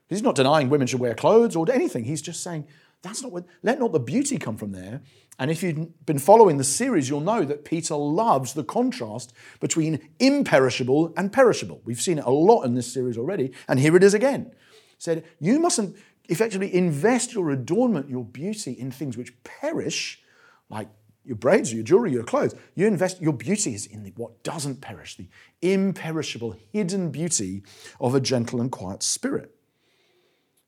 He's 0.08 0.22
not 0.22 0.36
denying 0.36 0.68
women 0.68 0.86
should 0.86 1.00
wear 1.00 1.14
clothes 1.14 1.56
or 1.56 1.68
anything. 1.72 2.04
He's 2.04 2.22
just 2.22 2.40
saying 2.40 2.68
that's 3.02 3.22
not 3.22 3.32
what, 3.32 3.44
let 3.62 3.78
not 3.78 3.92
the 3.92 4.00
beauty 4.00 4.38
come 4.38 4.56
from 4.56 4.72
there. 4.72 5.02
And 5.38 5.50
if 5.50 5.62
you've 5.62 6.06
been 6.06 6.18
following 6.18 6.56
the 6.56 6.64
series, 6.64 7.08
you'll 7.08 7.20
know 7.20 7.44
that 7.44 7.64
Peter 7.64 7.94
loves 7.94 8.54
the 8.54 8.64
contrast 8.64 9.32
between 9.60 10.08
imperishable 10.18 11.12
and 11.16 11.32
perishable. 11.32 11.82
We've 11.84 12.00
seen 12.00 12.18
it 12.18 12.24
a 12.24 12.30
lot 12.30 12.62
in 12.62 12.74
this 12.74 12.92
series 12.92 13.18
already, 13.18 13.52
and 13.68 13.78
here 13.78 13.96
it 13.96 14.02
is 14.02 14.14
again. 14.14 14.52
Said, 14.98 15.24
you 15.38 15.58
mustn't 15.58 15.96
effectively 16.28 16.74
invest 16.74 17.34
your 17.34 17.50
adornment, 17.50 18.08
your 18.08 18.24
beauty 18.24 18.72
in 18.72 18.90
things 18.90 19.16
which 19.16 19.32
perish, 19.44 20.22
like 20.70 20.88
your 21.24 21.36
braids, 21.36 21.72
your 21.72 21.82
jewelry, 21.82 22.12
your 22.12 22.24
clothes. 22.24 22.54
You 22.74 22.86
invest 22.86 23.20
your 23.20 23.32
beauty 23.32 23.74
is 23.74 23.84
in 23.84 24.04
the, 24.04 24.12
what 24.16 24.42
doesn't 24.42 24.80
perish, 24.80 25.16
the 25.16 25.28
imperishable, 25.60 26.56
hidden 26.72 27.10
beauty 27.10 27.62
of 28.00 28.14
a 28.14 28.20
gentle 28.20 28.60
and 28.60 28.70
quiet 28.70 29.02
spirit. 29.02 29.55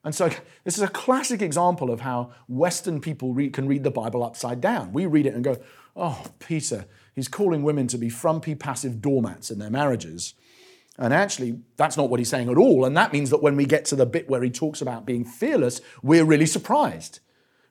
And 0.03 0.15
so, 0.15 0.29
this 0.63 0.77
is 0.77 0.83
a 0.83 0.87
classic 0.87 1.41
example 1.41 1.91
of 1.91 2.01
how 2.01 2.31
Western 2.47 3.01
people 3.01 3.35
can 3.51 3.67
read 3.67 3.83
the 3.83 3.91
Bible 3.91 4.23
upside 4.23 4.61
down. 4.61 4.93
We 4.93 5.05
read 5.05 5.25
it 5.25 5.33
and 5.33 5.43
go, 5.43 5.57
oh, 5.95 6.23
Peter, 6.39 6.85
he's 7.13 7.27
calling 7.27 7.63
women 7.63 7.87
to 7.87 7.97
be 7.97 8.09
frumpy, 8.09 8.55
passive 8.55 9.01
doormats 9.01 9.51
in 9.51 9.59
their 9.59 9.69
marriages. 9.69 10.35
And 10.97 11.13
actually, 11.13 11.59
that's 11.77 11.97
not 11.97 12.09
what 12.09 12.19
he's 12.19 12.29
saying 12.29 12.49
at 12.49 12.57
all. 12.57 12.85
And 12.85 12.95
that 12.95 13.13
means 13.13 13.29
that 13.29 13.41
when 13.41 13.55
we 13.55 13.65
get 13.65 13.85
to 13.85 13.95
the 13.95 14.05
bit 14.05 14.29
where 14.29 14.43
he 14.43 14.49
talks 14.49 14.81
about 14.81 15.05
being 15.05 15.25
fearless, 15.25 15.81
we're 16.01 16.25
really 16.25 16.45
surprised. 16.45 17.19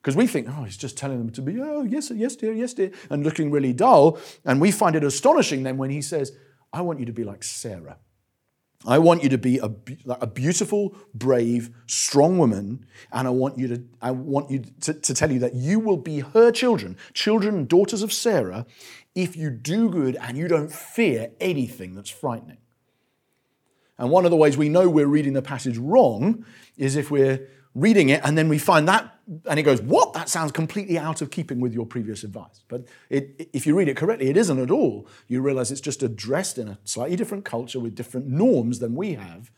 Because 0.00 0.16
we 0.16 0.26
think, 0.26 0.48
oh, 0.48 0.64
he's 0.64 0.76
just 0.76 0.96
telling 0.96 1.18
them 1.18 1.30
to 1.30 1.42
be, 1.42 1.60
oh, 1.60 1.82
yes, 1.82 2.10
yes, 2.14 2.36
dear, 2.36 2.52
yes, 2.52 2.72
dear, 2.72 2.90
and 3.10 3.24
looking 3.24 3.50
really 3.50 3.72
dull. 3.72 4.18
And 4.44 4.60
we 4.60 4.70
find 4.70 4.96
it 4.96 5.04
astonishing 5.04 5.62
then 5.62 5.76
when 5.76 5.90
he 5.90 6.00
says, 6.00 6.32
I 6.72 6.82
want 6.82 7.00
you 7.00 7.06
to 7.06 7.12
be 7.12 7.24
like 7.24 7.42
Sarah. 7.42 7.98
I 8.86 8.98
want 8.98 9.24
you 9.24 9.28
to 9.30 9.38
be 9.38 9.58
a, 9.58 9.70
a 10.08 10.26
beautiful, 10.26 10.94
brave, 11.12 11.70
strong 11.86 12.38
woman, 12.38 12.86
and 13.12 13.26
I 13.26 13.30
want 13.30 13.58
you 13.58 13.68
to, 13.68 13.82
I 14.00 14.12
want 14.12 14.50
you 14.50 14.62
to, 14.82 14.94
to 14.94 15.14
tell 15.14 15.32
you 15.32 15.40
that 15.40 15.54
you 15.54 15.80
will 15.80 15.96
be 15.96 16.20
her 16.20 16.52
children, 16.52 16.96
children 17.12 17.56
and 17.56 17.68
daughters 17.68 18.02
of 18.02 18.12
Sarah, 18.12 18.66
if 19.16 19.36
you 19.36 19.50
do 19.50 19.90
good 19.90 20.16
and 20.20 20.38
you 20.38 20.46
don't 20.46 20.72
fear 20.72 21.32
anything 21.40 21.96
that's 21.96 22.10
frightening. 22.10 22.58
And 23.98 24.10
one 24.10 24.24
of 24.24 24.30
the 24.30 24.36
ways 24.36 24.56
we 24.56 24.68
know 24.68 24.88
we're 24.88 25.08
reading 25.08 25.32
the 25.32 25.42
passage 25.42 25.76
wrong 25.76 26.44
is 26.76 26.94
if 26.94 27.10
we're 27.10 27.48
reading 27.80 28.08
it, 28.08 28.20
and 28.24 28.36
then 28.36 28.48
we 28.48 28.58
find 28.58 28.88
that, 28.88 29.18
and 29.46 29.58
it 29.58 29.62
goes, 29.62 29.80
What? 29.80 30.12
That 30.14 30.28
sounds 30.28 30.52
completely 30.52 30.98
out 30.98 31.22
of 31.22 31.30
keeping 31.30 31.60
with 31.60 31.72
your 31.72 31.86
previous 31.86 32.24
advice. 32.24 32.62
But 32.68 32.86
it, 33.10 33.50
if 33.52 33.66
you 33.66 33.76
read 33.76 33.88
it 33.88 33.96
correctly, 33.96 34.28
it 34.28 34.36
isn't 34.36 34.58
at 34.58 34.70
all. 34.70 35.06
You 35.26 35.42
realize 35.42 35.70
it's 35.70 35.80
just 35.80 36.02
addressed 36.02 36.58
in 36.58 36.68
a 36.68 36.78
slightly 36.84 37.16
different 37.16 37.44
culture 37.44 37.80
with 37.80 37.94
different 37.94 38.26
norms 38.26 38.78
than 38.78 38.94
we 38.94 39.14
have. 39.14 39.50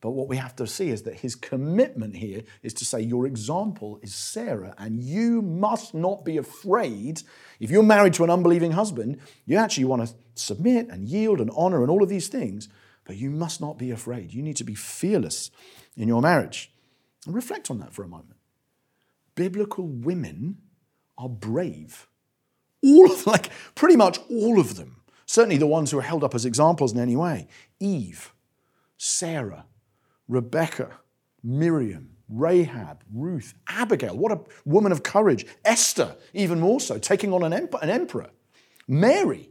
But 0.00 0.10
what 0.10 0.28
we 0.28 0.36
have 0.36 0.54
to 0.56 0.66
see 0.66 0.90
is 0.90 1.02
that 1.02 1.14
his 1.14 1.34
commitment 1.34 2.16
here 2.16 2.42
is 2.62 2.74
to 2.74 2.84
say, 2.84 3.00
Your 3.00 3.26
example 3.26 3.98
is 4.02 4.14
Sarah, 4.14 4.74
and 4.78 5.02
you 5.02 5.42
must 5.42 5.94
not 5.94 6.24
be 6.24 6.36
afraid. 6.36 7.22
If 7.60 7.70
you're 7.70 7.82
married 7.82 8.14
to 8.14 8.24
an 8.24 8.30
unbelieving 8.30 8.72
husband, 8.72 9.18
you 9.46 9.56
actually 9.56 9.86
want 9.86 10.06
to 10.06 10.14
submit 10.34 10.88
and 10.88 11.08
yield 11.08 11.40
and 11.40 11.50
honor 11.56 11.82
and 11.82 11.90
all 11.90 12.02
of 12.02 12.08
these 12.08 12.28
things, 12.28 12.68
but 13.04 13.16
you 13.16 13.30
must 13.30 13.60
not 13.60 13.78
be 13.78 13.90
afraid. 13.90 14.34
You 14.34 14.42
need 14.42 14.56
to 14.56 14.64
be 14.64 14.74
fearless 14.74 15.50
in 15.96 16.08
your 16.08 16.20
marriage. 16.20 16.72
And 17.26 17.34
reflect 17.34 17.70
on 17.70 17.78
that 17.80 17.92
for 17.92 18.02
a 18.02 18.08
moment. 18.08 18.36
Biblical 19.34 19.86
women 19.86 20.58
are 21.18 21.28
brave. 21.28 22.06
All 22.82 23.10
of 23.10 23.26
like 23.26 23.50
pretty 23.74 23.96
much 23.96 24.18
all 24.30 24.58
of 24.58 24.76
them. 24.76 25.02
Certainly 25.26 25.58
the 25.58 25.66
ones 25.66 25.90
who 25.90 25.98
are 25.98 26.02
held 26.02 26.22
up 26.22 26.34
as 26.34 26.44
examples 26.44 26.92
in 26.92 27.00
any 27.00 27.16
way. 27.16 27.48
Eve, 27.80 28.32
Sarah, 28.96 29.66
Rebecca, 30.28 31.00
Miriam, 31.42 32.10
Rahab, 32.28 33.02
Ruth, 33.12 33.54
Abigail, 33.68 34.16
what 34.16 34.32
a 34.32 34.40
woman 34.64 34.92
of 34.92 35.02
courage. 35.02 35.46
Esther, 35.64 36.16
even 36.32 36.60
more 36.60 36.80
so, 36.80 36.98
taking 36.98 37.32
on 37.32 37.42
an, 37.42 37.52
an 37.52 37.90
emperor. 37.90 38.30
Mary, 38.88 39.50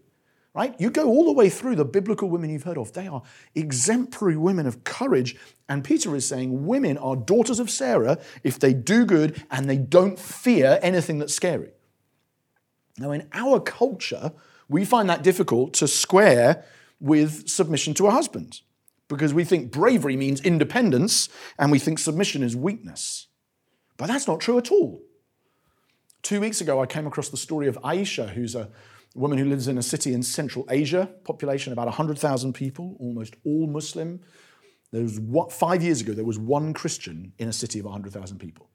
right? 0.55 0.73
You 0.79 0.89
go 0.89 1.07
all 1.07 1.25
the 1.25 1.33
way 1.33 1.49
through 1.49 1.75
the 1.75 1.85
biblical 1.85 2.29
women 2.29 2.49
you've 2.49 2.63
heard 2.63 2.77
of. 2.77 2.93
They 2.93 3.07
are 3.07 3.21
exemplary 3.53 4.37
women 4.37 4.65
of 4.65 4.85
courage. 4.85 5.35
And 5.67 5.83
Peter 5.83 6.15
is 6.15 6.25
saying 6.27 6.65
women 6.65 6.97
are 6.97 7.17
daughters 7.17 7.59
of 7.59 7.69
Sarah 7.69 8.17
if 8.43 8.57
they 8.57 8.73
do 8.73 9.05
good 9.05 9.43
and 9.51 9.69
they 9.69 9.77
don't 9.77 10.17
fear 10.17 10.79
anything 10.81 11.19
that's 11.19 11.35
scary. 11.35 11.71
Now, 12.97 13.11
in 13.11 13.27
our 13.33 13.59
culture, 13.59 14.31
we 14.69 14.85
find 14.85 15.09
that 15.09 15.21
difficult 15.21 15.73
to 15.73 15.87
square 15.89 16.63
with 17.01 17.49
submission 17.49 17.93
to 17.95 18.07
a 18.07 18.11
husband 18.11 18.61
because 19.09 19.33
we 19.33 19.43
think 19.43 19.71
bravery 19.71 20.15
means 20.15 20.39
independence 20.39 21.27
and 21.59 21.69
we 21.69 21.79
think 21.79 21.99
submission 21.99 22.41
is 22.41 22.55
weakness. 22.55 23.27
But 23.97 24.07
that's 24.07 24.25
not 24.25 24.39
true 24.39 24.57
at 24.57 24.71
all. 24.71 25.01
Two 26.21 26.39
weeks 26.39 26.61
ago, 26.61 26.81
I 26.81 26.85
came 26.85 27.05
across 27.05 27.27
the 27.29 27.37
story 27.37 27.67
of 27.67 27.77
Aisha, 27.83 28.29
who's 28.29 28.55
a 28.55 28.69
a 29.15 29.19
woman 29.19 29.37
who 29.37 29.45
lives 29.45 29.67
in 29.67 29.77
a 29.77 29.83
city 29.83 30.13
in 30.13 30.23
Central 30.23 30.65
Asia, 30.69 31.09
population 31.23 31.71
about 31.71 31.87
100,000 31.87 32.53
people, 32.53 32.97
almost 32.99 33.35
all 33.45 33.67
Muslim. 33.67 34.19
There 34.91 35.03
was 35.03 35.19
what, 35.19 35.51
five 35.51 35.81
years 35.81 36.01
ago, 36.01 36.13
there 36.13 36.25
was 36.25 36.37
one 36.37 36.73
Christian 36.73 37.33
in 37.37 37.47
a 37.47 37.53
city 37.53 37.79
of 37.79 37.85
100,000 37.85 38.37
people. 38.39 38.69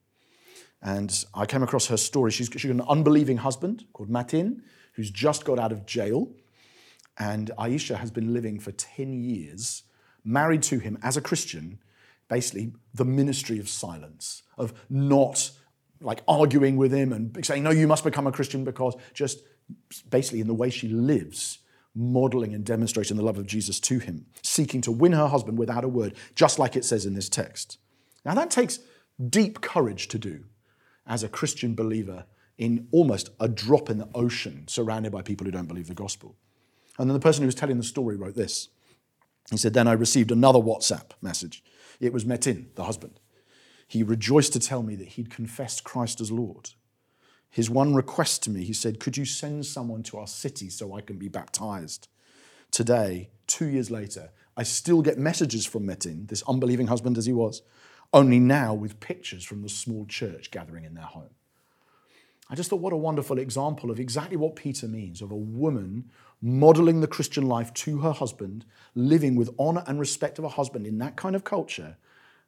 And 0.82 1.24
I 1.34 1.44
came 1.44 1.62
across 1.62 1.86
her 1.88 1.96
story. 1.96 2.30
She's, 2.30 2.48
she's 2.56 2.64
got 2.64 2.82
an 2.82 2.88
unbelieving 2.88 3.38
husband 3.38 3.84
called 3.92 4.08
Matin, 4.08 4.62
who's 4.94 5.10
just 5.10 5.44
got 5.44 5.58
out 5.58 5.72
of 5.72 5.84
jail. 5.84 6.28
And 7.18 7.50
Aisha 7.58 7.96
has 7.96 8.10
been 8.10 8.32
living 8.32 8.58
for 8.58 8.72
10 8.72 9.22
years, 9.22 9.82
married 10.24 10.62
to 10.64 10.78
him 10.78 10.98
as 11.02 11.18
a 11.18 11.20
Christian, 11.20 11.80
basically 12.28 12.72
the 12.94 13.04
ministry 13.04 13.58
of 13.58 13.68
silence, 13.68 14.42
of 14.56 14.72
not 14.88 15.50
like 16.00 16.22
arguing 16.26 16.78
with 16.78 16.92
him 16.92 17.12
and 17.12 17.44
saying, 17.44 17.62
no, 17.62 17.70
you 17.70 17.86
must 17.86 18.04
become 18.04 18.26
a 18.26 18.32
Christian 18.32 18.64
because 18.64 18.94
just 19.12 19.40
basically 20.08 20.40
in 20.40 20.46
the 20.46 20.54
way 20.54 20.70
she 20.70 20.88
lives, 20.88 21.58
modeling 21.94 22.54
and 22.54 22.64
demonstrating 22.64 23.16
the 23.16 23.22
love 23.22 23.38
of 23.38 23.46
Jesus 23.46 23.80
to 23.80 23.98
him, 23.98 24.26
seeking 24.42 24.80
to 24.82 24.92
win 24.92 25.12
her 25.12 25.28
husband 25.28 25.58
without 25.58 25.84
a 25.84 25.88
word, 25.88 26.14
just 26.34 26.58
like 26.58 26.76
it 26.76 26.84
says 26.84 27.06
in 27.06 27.14
this 27.14 27.28
text. 27.28 27.78
Now, 28.24 28.34
that 28.34 28.50
takes 28.50 28.80
deep 29.28 29.60
courage 29.60 30.08
to 30.08 30.18
do 30.18 30.44
as 31.06 31.22
a 31.22 31.28
Christian 31.28 31.74
believer 31.74 32.24
in 32.58 32.88
almost 32.92 33.30
a 33.40 33.48
drop 33.48 33.88
in 33.88 33.98
the 33.98 34.08
ocean, 34.14 34.68
surrounded 34.68 35.10
by 35.10 35.22
people 35.22 35.46
who 35.46 35.50
don't 35.50 35.66
believe 35.66 35.88
the 35.88 35.94
gospel. 35.94 36.36
And 36.98 37.08
then 37.08 37.14
the 37.14 37.20
person 37.20 37.42
who 37.42 37.46
was 37.46 37.54
telling 37.54 37.78
the 37.78 37.82
story 37.82 38.16
wrote 38.16 38.34
this. 38.34 38.68
He 39.50 39.56
said, 39.56 39.72
Then 39.72 39.88
I 39.88 39.92
received 39.92 40.30
another 40.30 40.58
WhatsApp 40.58 41.12
message. 41.22 41.64
It 41.98 42.12
was 42.12 42.24
Metin, 42.24 42.74
the 42.74 42.84
husband. 42.84 43.18
He 43.88 44.02
rejoiced 44.02 44.52
to 44.52 44.60
tell 44.60 44.82
me 44.82 44.94
that 44.96 45.08
he'd 45.08 45.30
confessed 45.30 45.84
Christ 45.84 46.20
as 46.20 46.30
Lord. 46.30 46.70
His 47.50 47.68
one 47.68 47.94
request 47.94 48.44
to 48.44 48.50
me, 48.50 48.64
he 48.64 48.72
said, 48.72 49.00
Could 49.00 49.16
you 49.16 49.24
send 49.24 49.66
someone 49.66 50.02
to 50.04 50.18
our 50.18 50.26
city 50.28 50.70
so 50.70 50.94
I 50.94 51.00
can 51.00 51.18
be 51.18 51.28
baptized? 51.28 52.08
Today, 52.70 53.30
two 53.48 53.66
years 53.66 53.90
later, 53.90 54.30
I 54.56 54.62
still 54.62 55.02
get 55.02 55.18
messages 55.18 55.66
from 55.66 55.86
Metin, 55.86 56.28
this 56.28 56.44
unbelieving 56.46 56.86
husband 56.86 57.18
as 57.18 57.26
he 57.26 57.32
was, 57.32 57.62
only 58.12 58.38
now 58.38 58.74
with 58.74 59.00
pictures 59.00 59.44
from 59.44 59.62
the 59.62 59.68
small 59.68 60.06
church 60.06 60.50
gathering 60.50 60.84
in 60.84 60.94
their 60.94 61.04
home. 61.04 61.30
I 62.48 62.56
just 62.56 62.70
thought, 62.70 62.80
what 62.80 62.92
a 62.92 62.96
wonderful 62.96 63.38
example 63.38 63.90
of 63.90 64.00
exactly 64.00 64.36
what 64.36 64.56
Peter 64.56 64.88
means 64.88 65.22
of 65.22 65.30
a 65.30 65.36
woman 65.36 66.10
modeling 66.42 67.00
the 67.00 67.06
Christian 67.06 67.46
life 67.46 67.72
to 67.74 67.98
her 67.98 68.12
husband, 68.12 68.64
living 68.94 69.36
with 69.36 69.54
honor 69.58 69.84
and 69.86 70.00
respect 70.00 70.38
of 70.38 70.44
a 70.44 70.48
husband 70.48 70.86
in 70.86 70.98
that 70.98 71.16
kind 71.16 71.36
of 71.36 71.44
culture, 71.44 71.96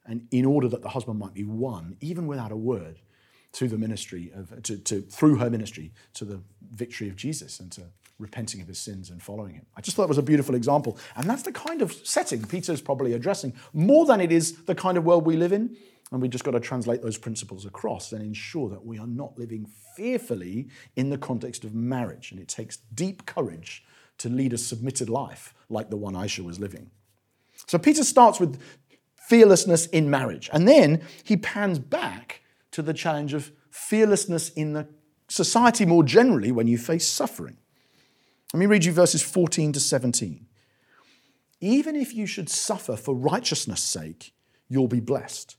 and 0.05 0.27
in 0.31 0.45
order 0.45 0.67
that 0.67 0.81
the 0.81 0.89
husband 0.89 1.19
might 1.19 1.33
be 1.33 1.45
won, 1.45 1.95
even 2.01 2.27
without 2.27 2.51
a 2.51 2.57
word, 2.57 2.99
to 3.53 3.67
the 3.67 3.77
ministry 3.77 4.31
of 4.35 4.61
to, 4.63 4.77
to 4.77 5.01
through 5.01 5.37
her 5.37 5.49
ministry 5.49 5.91
to 6.15 6.25
the 6.25 6.41
victory 6.73 7.09
of 7.09 7.15
Jesus 7.15 7.59
and 7.59 7.71
to 7.71 7.83
repenting 8.19 8.61
of 8.61 8.67
his 8.67 8.79
sins 8.79 9.09
and 9.09 9.21
following 9.21 9.55
him. 9.55 9.65
I 9.75 9.81
just 9.81 9.97
thought 9.97 10.03
it 10.03 10.09
was 10.09 10.17
a 10.17 10.23
beautiful 10.23 10.55
example. 10.55 10.97
And 11.15 11.29
that's 11.29 11.43
the 11.43 11.51
kind 11.51 11.81
of 11.81 11.91
setting 11.91 12.43
Peter's 12.43 12.81
probably 12.81 13.13
addressing, 13.13 13.53
more 13.73 14.05
than 14.05 14.21
it 14.21 14.31
is 14.31 14.63
the 14.63 14.75
kind 14.75 14.97
of 14.97 15.03
world 15.03 15.25
we 15.25 15.35
live 15.35 15.51
in. 15.51 15.75
And 16.11 16.21
we 16.21 16.29
just 16.29 16.43
got 16.43 16.51
to 16.51 16.59
translate 16.59 17.01
those 17.01 17.17
principles 17.17 17.65
across 17.65 18.11
and 18.11 18.21
ensure 18.21 18.69
that 18.69 18.85
we 18.85 18.99
are 18.99 19.07
not 19.07 19.37
living 19.37 19.67
fearfully 19.95 20.67
in 20.95 21.09
the 21.09 21.17
context 21.17 21.63
of 21.63 21.73
marriage. 21.73 22.31
And 22.31 22.39
it 22.39 22.47
takes 22.47 22.77
deep 22.93 23.25
courage 23.25 23.83
to 24.19 24.29
lead 24.29 24.53
a 24.53 24.57
submitted 24.57 25.09
life 25.09 25.55
like 25.69 25.89
the 25.89 25.97
one 25.97 26.13
Aisha 26.13 26.43
was 26.43 26.59
living. 26.59 26.91
So 27.67 27.79
Peter 27.79 28.03
starts 28.03 28.39
with 28.39 28.61
fearlessness 29.27 29.87
in 29.87 30.09
marriage. 30.09 30.49
And 30.53 30.67
then 30.67 31.01
he 31.23 31.35
pans 31.35 31.79
back 31.79 32.42
to 32.73 32.81
the 32.81 32.93
challenge 32.93 33.33
of 33.33 33.51
fearlessness 33.69 34.49
in 34.49 34.73
the 34.73 34.87
society 35.29 35.85
more 35.85 36.03
generally 36.03 36.51
when 36.51 36.67
you 36.67 36.77
face 36.77 37.07
suffering. 37.07 37.57
Let 38.53 38.59
me 38.59 38.65
read 38.65 38.85
you 38.85 38.91
verses 38.91 39.21
14 39.21 39.73
to 39.73 39.79
17. 39.79 40.45
Even 41.61 41.95
if 41.95 42.13
you 42.13 42.27
should 42.27 42.49
suffer 42.49 42.95
for 42.95 43.15
righteousness' 43.15 43.81
sake, 43.81 44.33
you'll 44.67 44.87
be 44.87 44.99
blessed. 44.99 45.55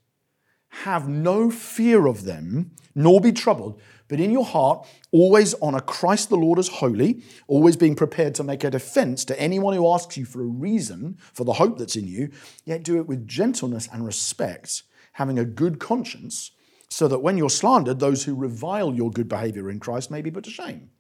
Have 0.83 1.09
no 1.09 1.50
fear 1.50 2.06
of 2.06 2.25
them, 2.25 2.73
nor 2.94 3.21
be 3.21 3.33
troubled, 3.33 3.80
but 4.09 4.21
in 4.21 4.30
your 4.30 4.44
heart, 4.44 4.87
always 5.12 5.54
honor 5.54 5.80
Christ 5.80 6.28
the 6.28 6.37
Lord 6.37 6.59
as 6.59 6.68
holy, 6.68 7.23
always 7.47 7.76
being 7.76 7.94
prepared 7.94 8.35
to 8.35 8.44
make 8.44 8.64
a 8.64 8.71
defense 8.71 9.25
to 9.26 9.40
anyone 9.40 9.75
who 9.75 9.88
asks 9.88 10.16
you 10.16 10.25
for 10.25 10.42
a 10.42 10.47
reason 10.47 11.16
for 11.33 11.44
the 11.44 11.54
hope 11.54 11.78
that's 11.78 11.97
in 11.97 12.06
you, 12.06 12.30
yet 12.64 12.83
do 12.83 12.99
it 12.99 13.06
with 13.06 13.26
gentleness 13.26 13.88
and 13.92 14.04
respect, 14.04 14.83
having 15.12 15.38
a 15.38 15.44
good 15.44 15.78
conscience, 15.78 16.50
so 16.94 17.08
that 17.08 17.18
when 17.18 17.36
you're 17.36 17.50
slandered, 17.50 17.98
those 17.98 18.22
who 18.22 18.36
revile 18.36 18.94
your 18.94 19.10
good 19.10 19.28
behavior 19.28 19.68
in 19.68 19.80
Christ 19.80 20.12
may 20.12 20.22
be 20.22 20.30
put 20.30 20.44
to 20.44 20.50
shame. 20.50 20.90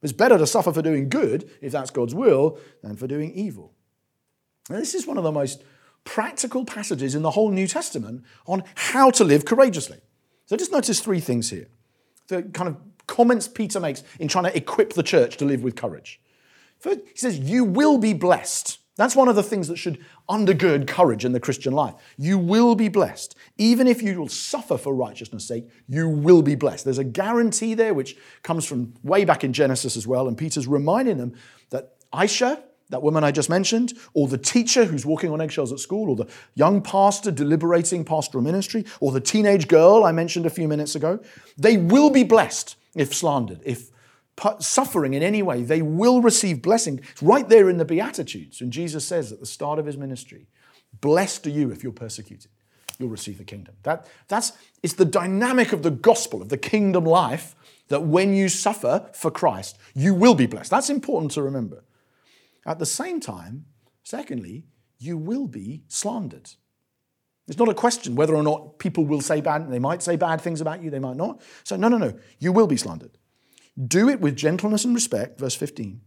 It's 0.00 0.12
better 0.12 0.38
to 0.38 0.46
suffer 0.46 0.72
for 0.72 0.82
doing 0.82 1.08
good, 1.08 1.50
if 1.60 1.72
that's 1.72 1.90
God's 1.90 2.14
will, 2.14 2.60
than 2.80 2.94
for 2.94 3.08
doing 3.08 3.32
evil. 3.32 3.72
Now, 4.70 4.76
this 4.76 4.94
is 4.94 5.04
one 5.04 5.18
of 5.18 5.24
the 5.24 5.32
most 5.32 5.64
practical 6.04 6.64
passages 6.64 7.16
in 7.16 7.22
the 7.22 7.32
whole 7.32 7.50
New 7.50 7.66
Testament 7.66 8.22
on 8.46 8.62
how 8.76 9.10
to 9.10 9.24
live 9.24 9.44
courageously. 9.44 9.98
So 10.46 10.56
just 10.56 10.70
notice 10.70 11.00
three 11.00 11.18
things 11.18 11.50
here. 11.50 11.66
The 12.28 12.44
kind 12.44 12.68
of 12.68 12.76
comments 13.08 13.48
Peter 13.48 13.80
makes 13.80 14.04
in 14.20 14.28
trying 14.28 14.44
to 14.44 14.56
equip 14.56 14.92
the 14.92 15.02
church 15.02 15.38
to 15.38 15.44
live 15.44 15.64
with 15.64 15.74
courage. 15.74 16.20
First, 16.78 17.00
he 17.00 17.16
says, 17.16 17.36
You 17.36 17.64
will 17.64 17.98
be 17.98 18.14
blessed. 18.14 18.78
That's 19.02 19.16
one 19.16 19.26
of 19.26 19.34
the 19.34 19.42
things 19.42 19.66
that 19.66 19.78
should 19.78 19.98
undergird 20.28 20.86
courage 20.86 21.24
in 21.24 21.32
the 21.32 21.40
Christian 21.40 21.72
life. 21.72 21.94
You 22.18 22.38
will 22.38 22.76
be 22.76 22.88
blessed. 22.88 23.34
Even 23.58 23.88
if 23.88 24.00
you 24.00 24.16
will 24.16 24.28
suffer 24.28 24.78
for 24.78 24.94
righteousness' 24.94 25.44
sake, 25.44 25.68
you 25.88 26.08
will 26.08 26.40
be 26.40 26.54
blessed. 26.54 26.84
There's 26.84 26.98
a 26.98 27.04
guarantee 27.04 27.74
there 27.74 27.94
which 27.94 28.16
comes 28.44 28.64
from 28.64 28.94
way 29.02 29.24
back 29.24 29.42
in 29.42 29.52
Genesis 29.52 29.96
as 29.96 30.06
well. 30.06 30.28
And 30.28 30.38
Peter's 30.38 30.68
reminding 30.68 31.16
them 31.16 31.34
that 31.70 31.94
Aisha, 32.12 32.62
that 32.90 33.02
woman 33.02 33.24
I 33.24 33.32
just 33.32 33.50
mentioned, 33.50 33.94
or 34.14 34.28
the 34.28 34.38
teacher 34.38 34.84
who's 34.84 35.04
walking 35.04 35.32
on 35.32 35.40
eggshells 35.40 35.72
at 35.72 35.80
school, 35.80 36.08
or 36.08 36.14
the 36.14 36.30
young 36.54 36.80
pastor 36.80 37.32
deliberating 37.32 38.04
pastoral 38.04 38.44
ministry, 38.44 38.84
or 39.00 39.10
the 39.10 39.20
teenage 39.20 39.66
girl 39.66 40.04
I 40.04 40.12
mentioned 40.12 40.46
a 40.46 40.50
few 40.50 40.68
minutes 40.68 40.94
ago, 40.94 41.18
they 41.58 41.76
will 41.76 42.10
be 42.10 42.22
blessed 42.22 42.76
if 42.94 43.12
slandered, 43.12 43.62
if 43.64 43.90
suffering 44.58 45.14
in 45.14 45.22
any 45.22 45.42
way, 45.42 45.62
they 45.62 45.82
will 45.82 46.22
receive 46.22 46.62
blessing. 46.62 47.00
It's 47.10 47.22
right 47.22 47.48
there 47.48 47.68
in 47.68 47.78
the 47.78 47.84
Beatitudes. 47.84 48.60
And 48.60 48.72
Jesus 48.72 49.06
says 49.06 49.32
at 49.32 49.40
the 49.40 49.46
start 49.46 49.78
of 49.78 49.86
his 49.86 49.96
ministry, 49.96 50.46
Blessed 51.00 51.46
are 51.46 51.50
you 51.50 51.70
if 51.70 51.82
you're 51.82 51.92
persecuted. 51.92 52.50
You'll 52.98 53.08
receive 53.08 53.38
the 53.38 53.44
kingdom. 53.44 53.74
That, 53.82 54.06
that's 54.28 54.52
it's 54.82 54.94
the 54.94 55.04
dynamic 55.04 55.72
of 55.72 55.82
the 55.82 55.90
gospel, 55.90 56.42
of 56.42 56.48
the 56.48 56.58
kingdom 56.58 57.04
life, 57.04 57.54
that 57.88 58.02
when 58.02 58.34
you 58.34 58.48
suffer 58.48 59.10
for 59.12 59.30
Christ, 59.30 59.78
you 59.94 60.14
will 60.14 60.34
be 60.34 60.46
blessed. 60.46 60.70
That's 60.70 60.90
important 60.90 61.32
to 61.32 61.42
remember. 61.42 61.84
At 62.64 62.78
the 62.78 62.86
same 62.86 63.20
time, 63.20 63.66
secondly, 64.02 64.64
you 64.98 65.16
will 65.16 65.48
be 65.48 65.82
slandered. 65.88 66.50
It's 67.48 67.58
not 67.58 67.68
a 67.68 67.74
question 67.74 68.14
whether 68.14 68.36
or 68.36 68.42
not 68.42 68.78
people 68.78 69.04
will 69.04 69.20
say 69.20 69.40
bad, 69.40 69.70
they 69.70 69.80
might 69.80 70.02
say 70.02 70.16
bad 70.16 70.40
things 70.40 70.60
about 70.60 70.82
you, 70.82 70.90
they 70.90 71.00
might 71.00 71.16
not. 71.16 71.42
So, 71.64 71.76
no, 71.76 71.88
no, 71.88 71.98
no, 71.98 72.16
you 72.38 72.52
will 72.52 72.68
be 72.68 72.76
slandered. 72.76 73.18
Do 73.76 74.08
it 74.08 74.20
with 74.20 74.36
gentleness 74.36 74.84
and 74.84 74.94
respect, 74.94 75.38
verse 75.38 75.54
15, 75.54 76.00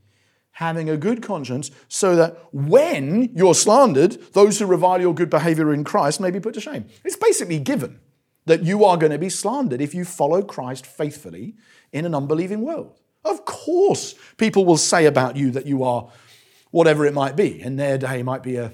having 0.52 0.90
a 0.90 0.98
good 0.98 1.24
conscience, 1.24 1.72
so 1.88 2.16
that 2.16 2.38
when 2.52 3.32
you're 3.34 3.56
slandered, 3.56 4.14
those 4.34 4.60
who 4.60 4.66
revile 4.66 5.02
your 5.02 5.14
good 5.14 5.30
behavior 5.30 5.74
in 5.74 5.84
Christ 5.84 6.22
may 6.22 6.32
be 6.32 6.40
put 6.40 6.54
to 6.54 6.62
shame. 6.62 6.86
It's 7.04 7.16
basically 7.16 7.60
given 7.60 8.00
that 8.46 8.64
you 8.64 8.86
are 8.86 8.98
going 8.98 9.12
to 9.12 9.18
be 9.18 9.30
slandered 9.30 9.82
if 9.82 9.96
you 9.96 10.06
follow 10.06 10.44
Christ 10.44 10.86
faithfully 10.86 11.56
in 11.92 12.06
an 12.06 12.14
unbelieving 12.14 12.62
world. 12.62 13.00
Of 13.24 13.44
course, 13.46 14.14
people 14.38 14.66
will 14.66 14.78
say 14.78 15.08
about 15.08 15.36
you 15.36 15.50
that 15.52 15.66
you 15.66 15.84
are 15.84 16.10
whatever 16.70 17.06
it 17.06 17.14
might 17.14 17.36
be. 17.36 17.60
In 17.60 17.78
their 17.78 17.98
day, 17.98 18.20
it 18.20 18.24
might 18.26 18.44
be 18.44 18.58
a 18.58 18.74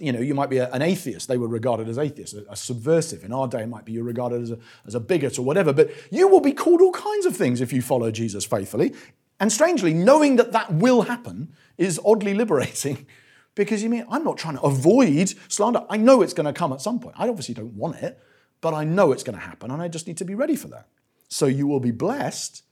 you 0.00 0.12
know, 0.12 0.20
you 0.20 0.34
might 0.34 0.48
be 0.48 0.58
an 0.58 0.82
atheist. 0.82 1.28
They 1.28 1.36
were 1.36 1.48
regarded 1.48 1.88
as 1.88 1.98
atheists, 1.98 2.34
a, 2.48 2.56
subversive. 2.56 3.24
In 3.24 3.32
our 3.32 3.46
day, 3.46 3.62
it 3.62 3.68
might 3.68 3.84
be 3.84 3.92
you're 3.92 4.04
regarded 4.04 4.42
as 4.42 4.50
a, 4.50 4.58
as 4.86 4.94
a 4.94 5.00
bigot 5.00 5.38
or 5.38 5.42
whatever. 5.42 5.72
But 5.72 5.90
you 6.10 6.28
will 6.28 6.40
be 6.40 6.52
called 6.52 6.80
all 6.80 6.92
kinds 6.92 7.26
of 7.26 7.36
things 7.36 7.60
if 7.60 7.72
you 7.72 7.82
follow 7.82 8.10
Jesus 8.10 8.44
faithfully. 8.44 8.94
And 9.38 9.52
strangely, 9.52 9.92
knowing 9.92 10.36
that 10.36 10.52
that 10.52 10.72
will 10.72 11.02
happen 11.02 11.52
is 11.76 12.00
oddly 12.04 12.32
liberating 12.32 13.06
because 13.54 13.82
you 13.82 13.90
mean 13.90 14.06
I'm 14.10 14.24
not 14.24 14.38
trying 14.38 14.56
to 14.56 14.62
avoid 14.62 15.34
slander. 15.48 15.84
I 15.90 15.98
know 15.98 16.22
it's 16.22 16.32
going 16.32 16.46
to 16.46 16.58
come 16.58 16.72
at 16.72 16.80
some 16.80 16.98
point. 16.98 17.16
I 17.18 17.28
obviously 17.28 17.54
don't 17.54 17.74
want 17.74 17.96
it, 17.96 18.18
but 18.62 18.72
I 18.72 18.84
know 18.84 19.12
it's 19.12 19.22
going 19.22 19.38
to 19.38 19.44
happen 19.44 19.70
and 19.70 19.82
I 19.82 19.88
just 19.88 20.06
need 20.06 20.16
to 20.18 20.24
be 20.24 20.34
ready 20.34 20.56
for 20.56 20.68
that. 20.68 20.88
So 21.28 21.46
you 21.46 21.66
will 21.66 21.80
be 21.80 21.90
blessed. 21.90 22.62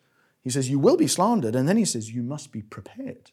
He 0.42 0.48
says, 0.48 0.70
You 0.70 0.78
will 0.78 0.96
be 0.96 1.06
slandered. 1.06 1.54
And 1.54 1.68
then 1.68 1.76
he 1.76 1.84
says, 1.84 2.12
You 2.14 2.22
must 2.22 2.50
be 2.50 2.62
prepared. 2.62 3.30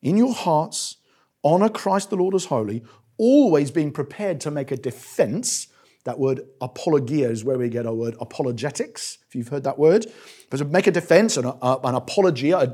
In 0.00 0.16
your 0.16 0.32
hearts, 0.32 0.97
honor 1.44 1.68
Christ 1.68 2.10
the 2.10 2.16
Lord 2.16 2.34
as 2.34 2.46
holy, 2.46 2.82
always 3.16 3.70
being 3.70 3.92
prepared 3.92 4.40
to 4.42 4.50
make 4.50 4.70
a 4.70 4.76
defense. 4.76 5.68
That 6.04 6.18
word 6.18 6.40
apologia 6.60 7.28
is 7.28 7.44
where 7.44 7.58
we 7.58 7.68
get 7.68 7.86
our 7.86 7.94
word 7.94 8.16
apologetics, 8.20 9.18
if 9.28 9.34
you've 9.34 9.48
heard 9.48 9.64
that 9.64 9.78
word. 9.78 10.06
But 10.50 10.58
to 10.58 10.64
make 10.64 10.86
a 10.86 10.90
defense, 10.90 11.36
an, 11.36 11.46
uh, 11.46 11.78
an 11.84 11.94
apologia, 11.94 12.72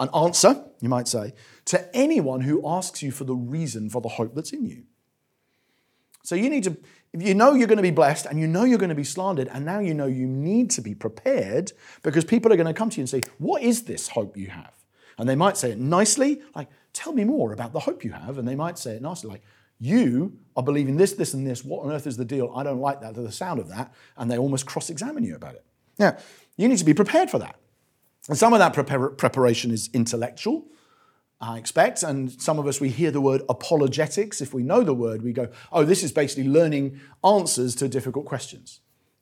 an 0.00 0.08
answer, 0.14 0.64
you 0.80 0.88
might 0.88 1.08
say, 1.08 1.32
to 1.66 1.96
anyone 1.96 2.40
who 2.40 2.66
asks 2.66 3.02
you 3.02 3.12
for 3.12 3.24
the 3.24 3.34
reason 3.34 3.88
for 3.90 4.00
the 4.00 4.08
hope 4.08 4.34
that's 4.34 4.52
in 4.52 4.66
you. 4.66 4.84
So 6.22 6.34
you 6.34 6.50
need 6.50 6.64
to, 6.64 6.76
if 7.12 7.22
you 7.22 7.34
know 7.34 7.54
you're 7.54 7.68
going 7.68 7.78
to 7.78 7.82
be 7.82 7.90
blessed 7.90 8.26
and 8.26 8.38
you 8.38 8.46
know 8.46 8.64
you're 8.64 8.78
going 8.78 8.90
to 8.90 8.94
be 8.94 9.04
slandered, 9.04 9.48
and 9.48 9.64
now 9.64 9.78
you 9.78 9.94
know 9.94 10.06
you 10.06 10.26
need 10.26 10.70
to 10.72 10.80
be 10.80 10.94
prepared 10.94 11.72
because 12.02 12.24
people 12.24 12.52
are 12.52 12.56
going 12.56 12.66
to 12.66 12.74
come 12.74 12.90
to 12.90 12.96
you 12.96 13.02
and 13.02 13.08
say, 13.08 13.22
What 13.38 13.62
is 13.62 13.82
this 13.82 14.08
hope 14.08 14.36
you 14.36 14.48
have? 14.48 14.72
And 15.18 15.28
they 15.28 15.36
might 15.36 15.56
say 15.56 15.72
it 15.72 15.78
nicely, 15.78 16.40
like, 16.54 16.68
Tell 17.00 17.14
me 17.14 17.24
more 17.24 17.54
about 17.54 17.72
the 17.72 17.80
hope 17.80 18.04
you 18.04 18.12
have. 18.12 18.36
And 18.36 18.46
they 18.46 18.54
might 18.54 18.76
say 18.76 18.96
it 18.96 19.00
nicely, 19.00 19.30
like, 19.30 19.42
You 19.78 20.36
are 20.54 20.62
believing 20.62 20.98
this, 20.98 21.14
this, 21.14 21.32
and 21.32 21.46
this. 21.46 21.64
What 21.64 21.86
on 21.86 21.90
earth 21.90 22.06
is 22.06 22.18
the 22.18 22.26
deal? 22.26 22.52
I 22.54 22.62
don't 22.62 22.78
like 22.78 23.00
that, 23.00 23.14
the 23.14 23.32
sound 23.32 23.58
of 23.58 23.68
that. 23.70 23.94
And 24.18 24.30
they 24.30 24.36
almost 24.36 24.66
cross 24.66 24.90
examine 24.90 25.24
you 25.24 25.34
about 25.34 25.54
it. 25.54 25.64
Now, 25.98 26.18
you 26.58 26.68
need 26.68 26.76
to 26.76 26.84
be 26.84 26.92
prepared 26.92 27.30
for 27.30 27.38
that. 27.38 27.56
And 28.28 28.36
some 28.36 28.52
of 28.52 28.58
that 28.58 28.74
prepar- 28.74 29.16
preparation 29.16 29.70
is 29.70 29.88
intellectual, 29.94 30.66
I 31.40 31.56
expect. 31.56 32.02
And 32.02 32.30
some 32.30 32.58
of 32.58 32.66
us, 32.66 32.82
we 32.82 32.90
hear 32.90 33.10
the 33.10 33.22
word 33.22 33.40
apologetics. 33.48 34.42
If 34.42 34.52
we 34.52 34.62
know 34.62 34.82
the 34.82 34.92
word, 34.92 35.22
we 35.22 35.32
go, 35.32 35.48
oh, 35.72 35.84
this 35.84 36.02
is 36.02 36.12
basically 36.12 36.50
learning 36.50 37.00
answers 37.24 37.74
to 37.76 37.88
difficult 37.88 38.26
questions. 38.26 38.80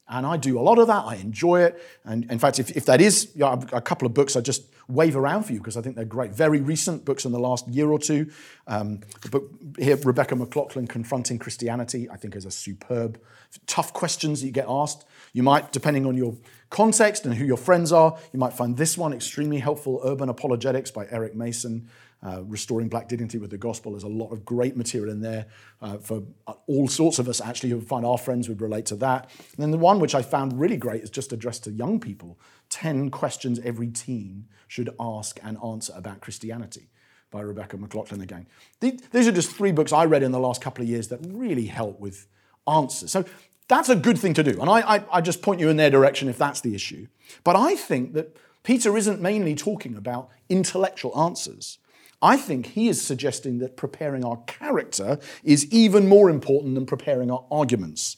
And 0.08 0.26
I 0.26 0.36
do 0.36 0.58
a 0.58 0.62
lot 0.62 0.78
of 0.78 0.86
that. 0.86 1.04
I 1.04 1.16
enjoy 1.16 1.62
it. 1.62 1.82
And 2.04 2.30
in 2.30 2.38
fact, 2.38 2.58
if, 2.58 2.76
if 2.76 2.86
that 2.86 3.00
is, 3.00 3.30
you 3.34 3.40
know, 3.40 3.60
a 3.72 3.80
couple 3.80 4.06
of 4.06 4.14
books 4.14 4.36
I 4.36 4.40
just 4.40 4.62
wave 4.88 5.16
around 5.16 5.42
for 5.42 5.52
you 5.52 5.58
because 5.58 5.76
I 5.76 5.82
think 5.82 5.96
they're 5.96 6.04
great. 6.06 6.32
Very 6.32 6.60
recent 6.60 7.04
books 7.04 7.26
in 7.26 7.32
the 7.32 7.38
last 7.38 7.68
year 7.68 7.90
or 7.90 7.98
two. 7.98 8.30
Um, 8.66 9.00
book 9.30 9.50
here, 9.78 9.96
Rebecca 9.96 10.34
McLaughlin, 10.34 10.86
Confronting 10.86 11.38
Christianity, 11.38 12.08
I 12.08 12.16
think 12.16 12.34
is 12.34 12.46
a 12.46 12.50
superb, 12.50 13.20
tough 13.66 13.92
questions 13.92 14.40
that 14.40 14.46
you 14.46 14.52
get 14.52 14.66
asked. 14.66 15.04
You 15.34 15.42
might, 15.42 15.72
depending 15.72 16.06
on 16.06 16.16
your 16.16 16.36
context 16.70 17.26
and 17.26 17.34
who 17.34 17.44
your 17.44 17.58
friends 17.58 17.92
are, 17.92 18.16
you 18.32 18.38
might 18.38 18.54
find 18.54 18.78
this 18.78 18.96
one 18.96 19.12
extremely 19.12 19.58
helpful, 19.58 20.00
Urban 20.02 20.30
Apologetics 20.30 20.90
by 20.90 21.06
Eric 21.10 21.34
Mason. 21.34 21.90
Uh, 22.20 22.42
Restoring 22.42 22.88
Black 22.88 23.06
Dignity 23.06 23.38
with 23.38 23.50
the 23.50 23.58
Gospel. 23.58 23.92
There's 23.92 24.02
a 24.02 24.08
lot 24.08 24.32
of 24.32 24.44
great 24.44 24.76
material 24.76 25.12
in 25.12 25.20
there 25.20 25.46
uh, 25.80 25.98
for 25.98 26.22
all 26.66 26.88
sorts 26.88 27.20
of 27.20 27.28
us, 27.28 27.40
actually. 27.40 27.68
You'll 27.68 27.80
find 27.80 28.04
our 28.04 28.18
friends 28.18 28.48
would 28.48 28.60
relate 28.60 28.86
to 28.86 28.96
that. 28.96 29.30
And 29.38 29.58
then 29.58 29.70
the 29.70 29.78
one 29.78 30.00
which 30.00 30.16
I 30.16 30.22
found 30.22 30.58
really 30.58 30.76
great 30.76 31.04
is 31.04 31.10
just 31.10 31.32
addressed 31.32 31.62
to 31.64 31.70
young 31.70 32.00
people 32.00 32.36
10 32.70 33.10
questions 33.10 33.60
every 33.64 33.88
teen 33.88 34.46
should 34.66 34.90
ask 34.98 35.38
and 35.44 35.56
answer 35.64 35.92
about 35.96 36.20
Christianity 36.20 36.90
by 37.30 37.40
Rebecca 37.40 37.76
McLaughlin 37.76 38.20
again. 38.20 38.46
These 38.80 39.28
are 39.28 39.32
just 39.32 39.52
three 39.52 39.72
books 39.72 39.92
I 39.92 40.04
read 40.04 40.22
in 40.22 40.32
the 40.32 40.40
last 40.40 40.60
couple 40.60 40.82
of 40.82 40.88
years 40.88 41.08
that 41.08 41.20
really 41.22 41.66
help 41.66 42.00
with 42.00 42.26
answers. 42.66 43.10
So 43.10 43.24
that's 43.68 43.88
a 43.88 43.96
good 43.96 44.18
thing 44.18 44.34
to 44.34 44.42
do. 44.42 44.60
And 44.60 44.70
I, 44.70 44.96
I, 44.96 45.04
I 45.12 45.20
just 45.20 45.42
point 45.42 45.60
you 45.60 45.68
in 45.68 45.76
their 45.76 45.90
direction 45.90 46.28
if 46.28 46.38
that's 46.38 46.60
the 46.60 46.74
issue. 46.74 47.06
But 47.44 47.56
I 47.56 47.74
think 47.74 48.14
that 48.14 48.36
Peter 48.62 48.96
isn't 48.96 49.20
mainly 49.20 49.54
talking 49.54 49.94
about 49.94 50.30
intellectual 50.48 51.18
answers. 51.18 51.78
I 52.20 52.36
think 52.36 52.66
he 52.66 52.88
is 52.88 53.00
suggesting 53.00 53.58
that 53.58 53.76
preparing 53.76 54.24
our 54.24 54.38
character 54.46 55.18
is 55.44 55.70
even 55.72 56.08
more 56.08 56.28
important 56.30 56.74
than 56.74 56.86
preparing 56.86 57.30
our 57.30 57.44
arguments. 57.50 58.16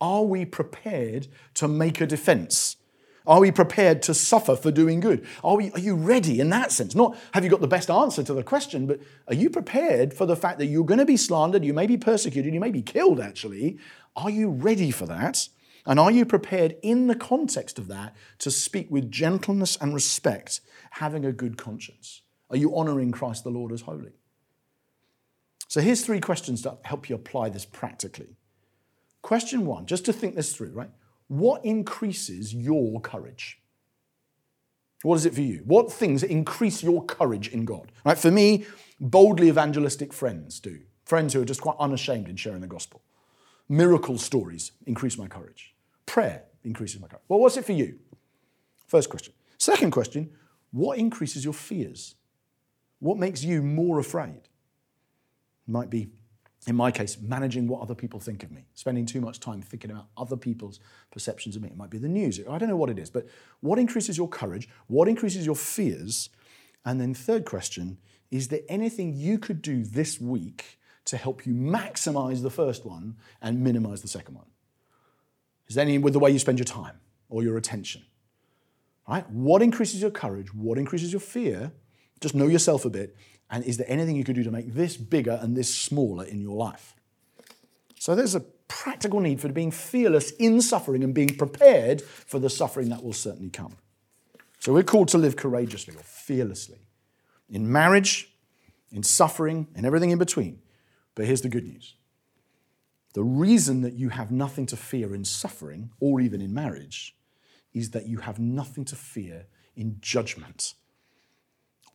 Are 0.00 0.22
we 0.22 0.44
prepared 0.44 1.28
to 1.54 1.66
make 1.66 2.00
a 2.00 2.06
defense? 2.06 2.76
Are 3.26 3.40
we 3.40 3.50
prepared 3.50 4.02
to 4.02 4.12
suffer 4.12 4.54
for 4.54 4.70
doing 4.70 5.00
good? 5.00 5.26
Are, 5.42 5.56
we, 5.56 5.70
are 5.70 5.78
you 5.78 5.94
ready 5.94 6.40
in 6.40 6.50
that 6.50 6.70
sense? 6.70 6.94
Not 6.94 7.16
have 7.32 7.42
you 7.42 7.48
got 7.48 7.62
the 7.62 7.66
best 7.66 7.88
answer 7.88 8.22
to 8.22 8.34
the 8.34 8.42
question, 8.42 8.86
but 8.86 9.00
are 9.28 9.34
you 9.34 9.48
prepared 9.48 10.12
for 10.12 10.26
the 10.26 10.36
fact 10.36 10.58
that 10.58 10.66
you're 10.66 10.84
going 10.84 10.98
to 10.98 11.06
be 11.06 11.16
slandered, 11.16 11.64
you 11.64 11.72
may 11.72 11.86
be 11.86 11.96
persecuted, 11.96 12.52
you 12.52 12.60
may 12.60 12.70
be 12.70 12.82
killed 12.82 13.20
actually? 13.20 13.78
Are 14.14 14.28
you 14.28 14.50
ready 14.50 14.90
for 14.90 15.06
that? 15.06 15.48
And 15.86 15.98
are 15.98 16.10
you 16.10 16.26
prepared 16.26 16.76
in 16.82 17.06
the 17.06 17.14
context 17.14 17.78
of 17.78 17.88
that 17.88 18.14
to 18.40 18.50
speak 18.50 18.90
with 18.90 19.10
gentleness 19.10 19.76
and 19.80 19.94
respect, 19.94 20.60
having 20.92 21.24
a 21.24 21.32
good 21.32 21.56
conscience? 21.56 22.20
Are 22.54 22.56
you 22.56 22.76
honoring 22.76 23.10
Christ 23.10 23.42
the 23.42 23.50
Lord 23.50 23.72
as 23.72 23.80
holy? 23.80 24.12
So 25.66 25.80
here's 25.80 26.04
three 26.04 26.20
questions 26.20 26.62
to 26.62 26.78
help 26.84 27.08
you 27.08 27.16
apply 27.16 27.48
this 27.48 27.64
practically. 27.64 28.36
Question 29.22 29.66
one, 29.66 29.86
just 29.86 30.04
to 30.04 30.12
think 30.12 30.36
this 30.36 30.54
through, 30.54 30.70
right? 30.70 30.90
What 31.26 31.64
increases 31.64 32.54
your 32.54 33.00
courage? 33.00 33.58
What 35.02 35.16
is 35.16 35.26
it 35.26 35.34
for 35.34 35.40
you? 35.40 35.62
What 35.64 35.92
things 35.92 36.22
increase 36.22 36.80
your 36.80 37.04
courage 37.04 37.48
in 37.48 37.64
God? 37.64 37.90
Right? 38.04 38.16
For 38.16 38.30
me, 38.30 38.66
boldly 39.00 39.48
evangelistic 39.48 40.12
friends 40.12 40.60
do. 40.60 40.78
Friends 41.06 41.34
who 41.34 41.42
are 41.42 41.44
just 41.44 41.60
quite 41.60 41.76
unashamed 41.80 42.28
in 42.28 42.36
sharing 42.36 42.60
the 42.60 42.68
gospel. 42.68 43.02
Miracle 43.68 44.16
stories 44.16 44.70
increase 44.86 45.18
my 45.18 45.26
courage. 45.26 45.74
Prayer 46.06 46.44
increases 46.62 47.00
my 47.00 47.08
courage. 47.08 47.24
Well, 47.26 47.40
what's 47.40 47.56
it 47.56 47.64
for 47.64 47.72
you? 47.72 47.98
First 48.86 49.10
question. 49.10 49.34
Second 49.58 49.90
question, 49.90 50.30
what 50.70 50.98
increases 50.98 51.44
your 51.44 51.54
fears? 51.54 52.14
What 53.04 53.18
makes 53.18 53.44
you 53.44 53.60
more 53.60 53.98
afraid? 53.98 54.48
Might 55.66 55.90
be, 55.90 56.08
in 56.66 56.74
my 56.74 56.90
case, 56.90 57.18
managing 57.20 57.68
what 57.68 57.82
other 57.82 57.94
people 57.94 58.18
think 58.18 58.42
of 58.42 58.50
me, 58.50 58.64
spending 58.72 59.04
too 59.04 59.20
much 59.20 59.40
time 59.40 59.60
thinking 59.60 59.90
about 59.90 60.06
other 60.16 60.38
people's 60.38 60.80
perceptions 61.10 61.54
of 61.54 61.60
me. 61.60 61.68
It 61.68 61.76
might 61.76 61.90
be 61.90 61.98
the 61.98 62.08
news. 62.08 62.40
I 62.48 62.56
don't 62.56 62.70
know 62.70 62.78
what 62.78 62.88
it 62.88 62.98
is, 62.98 63.10
but 63.10 63.26
what 63.60 63.78
increases 63.78 64.16
your 64.16 64.26
courage? 64.26 64.70
What 64.86 65.06
increases 65.06 65.44
your 65.44 65.54
fears? 65.54 66.30
And 66.86 66.98
then, 66.98 67.12
third 67.12 67.44
question, 67.44 67.98
is 68.30 68.48
there 68.48 68.62
anything 68.70 69.12
you 69.12 69.38
could 69.38 69.60
do 69.60 69.84
this 69.84 70.18
week 70.18 70.78
to 71.04 71.18
help 71.18 71.44
you 71.44 71.52
maximize 71.52 72.40
the 72.40 72.48
first 72.48 72.86
one 72.86 73.16
and 73.42 73.62
minimize 73.62 74.00
the 74.00 74.08
second 74.08 74.36
one? 74.36 74.46
Is 75.68 75.74
there 75.74 75.82
anything 75.82 76.00
with 76.00 76.14
the 76.14 76.20
way 76.20 76.30
you 76.30 76.38
spend 76.38 76.58
your 76.58 76.64
time 76.64 77.00
or 77.28 77.42
your 77.42 77.58
attention? 77.58 78.02
Right? 79.06 79.28
What 79.28 79.60
increases 79.60 80.00
your 80.00 80.10
courage? 80.10 80.54
What 80.54 80.78
increases 80.78 81.12
your 81.12 81.20
fear? 81.20 81.72
Just 82.20 82.34
know 82.34 82.46
yourself 82.46 82.84
a 82.84 82.90
bit. 82.90 83.16
And 83.50 83.64
is 83.64 83.76
there 83.76 83.90
anything 83.90 84.16
you 84.16 84.24
could 84.24 84.36
do 84.36 84.44
to 84.44 84.50
make 84.50 84.72
this 84.72 84.96
bigger 84.96 85.38
and 85.40 85.56
this 85.56 85.74
smaller 85.74 86.24
in 86.24 86.40
your 86.40 86.56
life? 86.56 86.94
So 87.98 88.14
there's 88.14 88.34
a 88.34 88.40
practical 88.40 89.20
need 89.20 89.40
for 89.40 89.48
being 89.48 89.70
fearless 89.70 90.30
in 90.32 90.60
suffering 90.60 91.04
and 91.04 91.14
being 91.14 91.36
prepared 91.36 92.02
for 92.02 92.38
the 92.38 92.50
suffering 92.50 92.88
that 92.90 93.02
will 93.02 93.12
certainly 93.12 93.50
come. 93.50 93.76
So 94.58 94.72
we're 94.72 94.82
called 94.82 95.08
to 95.08 95.18
live 95.18 95.36
courageously 95.36 95.94
or 95.94 96.02
fearlessly 96.02 96.78
in 97.48 97.70
marriage, 97.70 98.34
in 98.90 99.02
suffering, 99.02 99.68
and 99.74 99.84
everything 99.84 100.10
in 100.10 100.18
between. 100.18 100.62
But 101.14 101.26
here's 101.26 101.42
the 101.42 101.48
good 101.48 101.64
news 101.64 101.94
the 103.14 103.22
reason 103.22 103.82
that 103.82 103.94
you 103.94 104.08
have 104.08 104.30
nothing 104.30 104.66
to 104.66 104.76
fear 104.76 105.14
in 105.14 105.24
suffering 105.24 105.90
or 106.00 106.20
even 106.20 106.40
in 106.40 106.52
marriage 106.52 107.16
is 107.72 107.90
that 107.90 108.06
you 108.06 108.18
have 108.18 108.38
nothing 108.38 108.84
to 108.86 108.96
fear 108.96 109.46
in 109.76 109.98
judgment. 110.00 110.74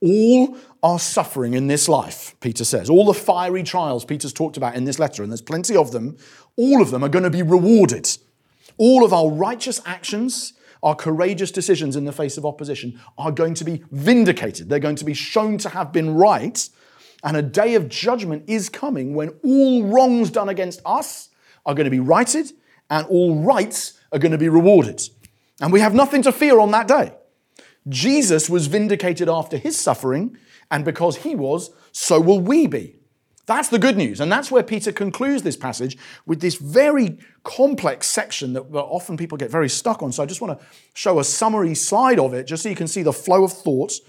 All 0.01 0.57
are 0.81 0.99
suffering 0.99 1.53
in 1.53 1.67
this 1.67 1.89
life, 1.89 2.35
Peter 2.39 2.63
says. 2.63 2.89
All 2.89 3.05
the 3.05 3.13
fiery 3.13 3.63
trials 3.63 4.05
Peter's 4.05 4.31
talked 4.31 4.55
about 4.55 4.75
in 4.75 4.85
this 4.85 4.99
letter, 4.99 5.23
and 5.23 5.31
there's 5.31 5.41
plenty 5.41 5.75
of 5.75 5.91
them, 5.91 6.17
all 6.55 6.81
of 6.81 6.91
them 6.91 7.03
are 7.03 7.09
going 7.09 7.23
to 7.23 7.29
be 7.29 7.43
rewarded. 7.43 8.09
All 8.77 9.03
of 9.03 9.11
our 9.11 9.29
righteous 9.29 9.81
actions, 9.85 10.53
our 10.81 10.95
courageous 10.95 11.51
decisions 11.51 11.95
in 11.95 12.05
the 12.05 12.13
face 12.13 12.37
of 12.37 12.45
opposition 12.45 12.99
are 13.17 13.31
going 13.31 13.53
to 13.55 13.65
be 13.65 13.83
vindicated. 13.91 14.69
They're 14.69 14.79
going 14.79 14.95
to 14.95 15.05
be 15.05 15.13
shown 15.13 15.57
to 15.59 15.69
have 15.69 15.91
been 15.91 16.15
right. 16.15 16.69
And 17.23 17.35
a 17.35 17.41
day 17.41 17.75
of 17.75 17.89
judgment 17.89 18.45
is 18.47 18.69
coming 18.69 19.13
when 19.13 19.29
all 19.43 19.83
wrongs 19.83 20.31
done 20.31 20.47
against 20.47 20.81
us 20.85 21.29
are 21.65 21.73
going 21.73 21.85
to 21.85 21.91
be 21.91 21.99
righted 21.99 22.51
and 22.89 23.05
all 23.07 23.35
rights 23.43 23.99
are 24.13 24.19
going 24.19 24.31
to 24.31 24.37
be 24.37 24.49
rewarded. 24.49 25.01
And 25.61 25.73
we 25.73 25.81
have 25.81 25.93
nothing 25.93 26.21
to 26.21 26.31
fear 26.31 26.59
on 26.59 26.71
that 26.71 26.87
day. 26.87 27.13
Jesus 27.87 28.49
was 28.49 28.67
vindicated 28.67 29.29
after 29.29 29.57
his 29.57 29.79
suffering, 29.79 30.37
and 30.71 30.85
because 30.85 31.17
he 31.17 31.35
was, 31.35 31.71
so 31.91 32.19
will 32.19 32.39
we 32.39 32.67
be. 32.67 32.95
That's 33.49 33.69
the 33.69 33.79
good 33.79 33.97
news. 33.97 34.19
And 34.19 34.31
that's 34.31 34.51
where 34.51 34.61
Peter 34.61 34.91
concludes 34.91 35.41
this 35.41 35.57
passage 35.57 35.97
with 36.27 36.39
this 36.39 36.55
very 36.55 37.17
complex 37.43 38.05
section 38.05 38.53
that 38.53 38.61
often 38.71 39.17
people 39.17 39.39
get 39.39 39.49
very 39.49 39.69
stuck 39.69 40.03
on. 40.03 40.11
So 40.11 40.21
I 40.21 40.27
just 40.27 40.39
want 40.39 40.59
to 40.59 40.65
show 40.93 41.17
a 41.17 41.23
summary 41.23 41.73
slide 41.73 42.19
of 42.19 42.35
it 42.35 42.45
just 42.45 42.61
so 42.61 42.69
you 42.69 42.75
can 42.75 42.87
see 42.87 43.01
the 43.01 43.11
flow 43.11 43.43
of 43.43 43.51
thoughts. 43.51 44.01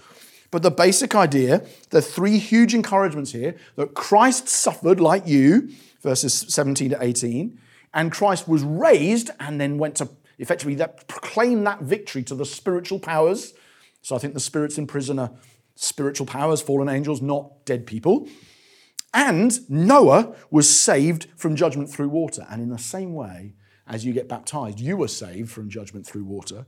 But 0.51 0.61
the 0.61 0.69
basic 0.69 1.15
idea, 1.15 1.65
the 1.89 2.03
three 2.03 2.37
huge 2.37 2.75
encouragements 2.75 3.31
here 3.31 3.55
that 3.77 3.95
Christ 3.95 4.47
suffered 4.47 4.99
like 4.99 5.27
you, 5.27 5.71
verses 6.01 6.33
17 6.33 6.91
to 6.91 7.03
18, 7.03 7.57
and 7.95 8.11
Christ 8.11 8.47
was 8.47 8.61
raised 8.61 9.31
and 9.39 9.59
then 9.59 9.79
went 9.79 9.95
to 9.95 10.09
effectively 10.37 10.75
that 10.75 11.07
proclaim 11.07 11.63
that 11.63 11.81
victory 11.81 12.21
to 12.23 12.35
the 12.35 12.45
spiritual 12.45 12.99
powers 12.99 13.55
so 14.01 14.15
I 14.15 14.19
think 14.19 14.33
the 14.33 14.39
spirits 14.39 14.77
in 14.77 14.87
prison 14.87 15.19
are 15.19 15.31
spiritual 15.75 16.25
powers, 16.25 16.61
fallen 16.61 16.89
angels, 16.89 17.21
not 17.21 17.65
dead 17.65 17.85
people. 17.85 18.27
And 19.13 19.69
Noah 19.69 20.35
was 20.49 20.69
saved 20.69 21.27
from 21.35 21.55
judgment 21.55 21.89
through 21.89 22.09
water. 22.09 22.45
And 22.49 22.61
in 22.61 22.69
the 22.69 22.77
same 22.77 23.13
way, 23.13 23.53
as 23.87 24.05
you 24.05 24.13
get 24.13 24.29
baptized, 24.29 24.79
you 24.79 24.95
were 24.95 25.07
saved 25.07 25.51
from 25.51 25.69
judgment 25.69 26.05
through 26.05 26.23
water 26.23 26.65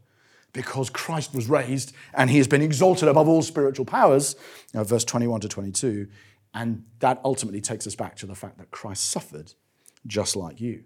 because 0.52 0.90
Christ 0.90 1.34
was 1.34 1.50
raised 1.50 1.94
and 2.14 2.30
he 2.30 2.38
has 2.38 2.48
been 2.48 2.62
exalted 2.62 3.08
above 3.08 3.28
all 3.28 3.42
spiritual 3.42 3.86
powers. 3.86 4.36
Now, 4.74 4.84
verse 4.84 5.04
21 5.04 5.42
to 5.42 5.48
22. 5.48 6.08
And 6.54 6.86
that 7.00 7.20
ultimately 7.24 7.62
takes 7.62 7.88
us 7.88 7.96
back 7.96 8.16
to 8.18 8.26
the 8.26 8.36
fact 8.36 8.58
that 8.60 8.72
Christ 8.72 9.10
suffered 9.10 9.54
just 10.06 10.36
like 10.36 10.62
you, 10.62 10.84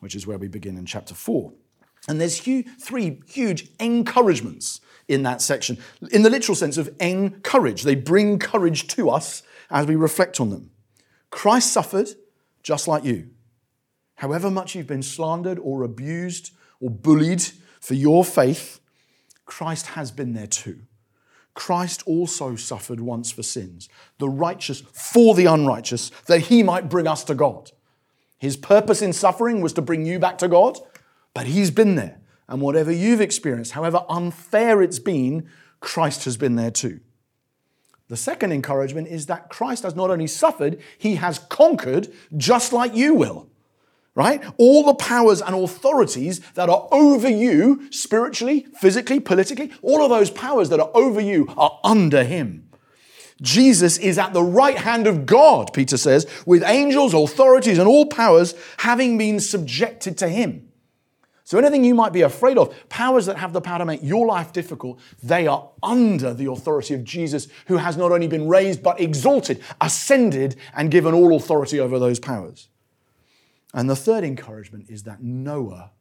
which 0.00 0.16
is 0.16 0.26
where 0.26 0.38
we 0.38 0.48
begin 0.48 0.76
in 0.76 0.86
chapter 0.86 1.14
4. 1.14 1.52
And 2.08 2.20
there's 2.20 2.40
three 2.40 3.20
huge 3.28 3.68
encouragements 3.78 4.80
in 5.06 5.22
that 5.22 5.42
section, 5.42 5.78
in 6.10 6.22
the 6.22 6.30
literal 6.30 6.56
sense 6.56 6.76
of 6.78 6.90
encourage. 7.00 7.82
They 7.82 7.94
bring 7.94 8.38
courage 8.38 8.88
to 8.88 9.10
us 9.10 9.42
as 9.70 9.86
we 9.86 9.94
reflect 9.94 10.40
on 10.40 10.50
them. 10.50 10.70
Christ 11.30 11.72
suffered 11.72 12.08
just 12.62 12.88
like 12.88 13.04
you. 13.04 13.28
However 14.16 14.50
much 14.50 14.74
you've 14.74 14.86
been 14.86 15.02
slandered 15.02 15.58
or 15.58 15.82
abused 15.82 16.50
or 16.80 16.90
bullied 16.90 17.42
for 17.80 17.94
your 17.94 18.24
faith, 18.24 18.80
Christ 19.44 19.88
has 19.88 20.10
been 20.10 20.32
there 20.32 20.46
too. 20.46 20.80
Christ 21.54 22.02
also 22.06 22.56
suffered 22.56 23.00
once 23.00 23.32
for 23.32 23.42
sins, 23.42 23.88
the 24.18 24.28
righteous 24.28 24.82
for 24.92 25.34
the 25.34 25.46
unrighteous, 25.46 26.10
that 26.26 26.42
he 26.42 26.62
might 26.62 26.88
bring 26.88 27.06
us 27.06 27.24
to 27.24 27.34
God. 27.34 27.72
His 28.38 28.56
purpose 28.56 29.02
in 29.02 29.12
suffering 29.12 29.60
was 29.60 29.72
to 29.74 29.82
bring 29.82 30.06
you 30.06 30.18
back 30.18 30.38
to 30.38 30.48
God, 30.48 30.78
but 31.38 31.46
he's 31.46 31.70
been 31.70 31.94
there. 31.94 32.18
And 32.48 32.60
whatever 32.60 32.90
you've 32.90 33.20
experienced, 33.20 33.70
however 33.70 34.04
unfair 34.08 34.82
it's 34.82 34.98
been, 34.98 35.48
Christ 35.78 36.24
has 36.24 36.36
been 36.36 36.56
there 36.56 36.72
too. 36.72 36.98
The 38.08 38.16
second 38.16 38.50
encouragement 38.50 39.06
is 39.06 39.26
that 39.26 39.48
Christ 39.48 39.84
has 39.84 39.94
not 39.94 40.10
only 40.10 40.26
suffered, 40.26 40.80
he 40.98 41.14
has 41.14 41.38
conquered 41.38 42.08
just 42.36 42.72
like 42.72 42.96
you 42.96 43.14
will. 43.14 43.48
right? 44.18 44.42
All 44.58 44.82
the 44.82 44.94
powers 44.94 45.40
and 45.40 45.54
authorities 45.54 46.40
that 46.54 46.68
are 46.68 46.88
over 46.90 47.28
you, 47.28 47.88
spiritually, 47.92 48.66
physically, 48.80 49.20
politically, 49.20 49.70
all 49.80 50.02
of 50.02 50.10
those 50.10 50.28
powers 50.28 50.70
that 50.70 50.80
are 50.80 50.90
over 50.92 51.20
you 51.20 51.46
are 51.56 51.78
under 51.84 52.24
him. 52.24 52.68
Jesus 53.40 53.96
is 53.96 54.18
at 54.18 54.32
the 54.32 54.42
right 54.42 54.76
hand 54.76 55.06
of 55.06 55.24
God, 55.24 55.72
Peter 55.72 55.96
says, 55.96 56.26
with 56.44 56.64
angels, 56.64 57.14
authorities, 57.14 57.78
and 57.78 57.86
all 57.86 58.06
powers 58.06 58.54
having 58.78 59.16
been 59.16 59.38
subjected 59.38 60.18
to 60.18 60.28
him. 60.28 60.67
So, 61.48 61.56
anything 61.56 61.82
you 61.82 61.94
might 61.94 62.12
be 62.12 62.20
afraid 62.20 62.58
of, 62.58 62.76
powers 62.90 63.24
that 63.24 63.38
have 63.38 63.54
the 63.54 63.62
power 63.62 63.78
to 63.78 63.86
make 63.86 64.02
your 64.02 64.26
life 64.26 64.52
difficult, 64.52 65.00
they 65.22 65.46
are 65.46 65.70
under 65.82 66.34
the 66.34 66.50
authority 66.50 66.92
of 66.92 67.04
Jesus, 67.04 67.48
who 67.68 67.78
has 67.78 67.96
not 67.96 68.12
only 68.12 68.28
been 68.28 68.48
raised, 68.48 68.82
but 68.82 69.00
exalted, 69.00 69.64
ascended, 69.80 70.56
and 70.74 70.90
given 70.90 71.14
all 71.14 71.34
authority 71.34 71.80
over 71.80 71.98
those 71.98 72.18
powers. 72.18 72.68
And 73.72 73.88
the 73.88 73.96
third 73.96 74.24
encouragement 74.24 74.90
is 74.90 75.04
that 75.04 75.22
Noah 75.22 75.92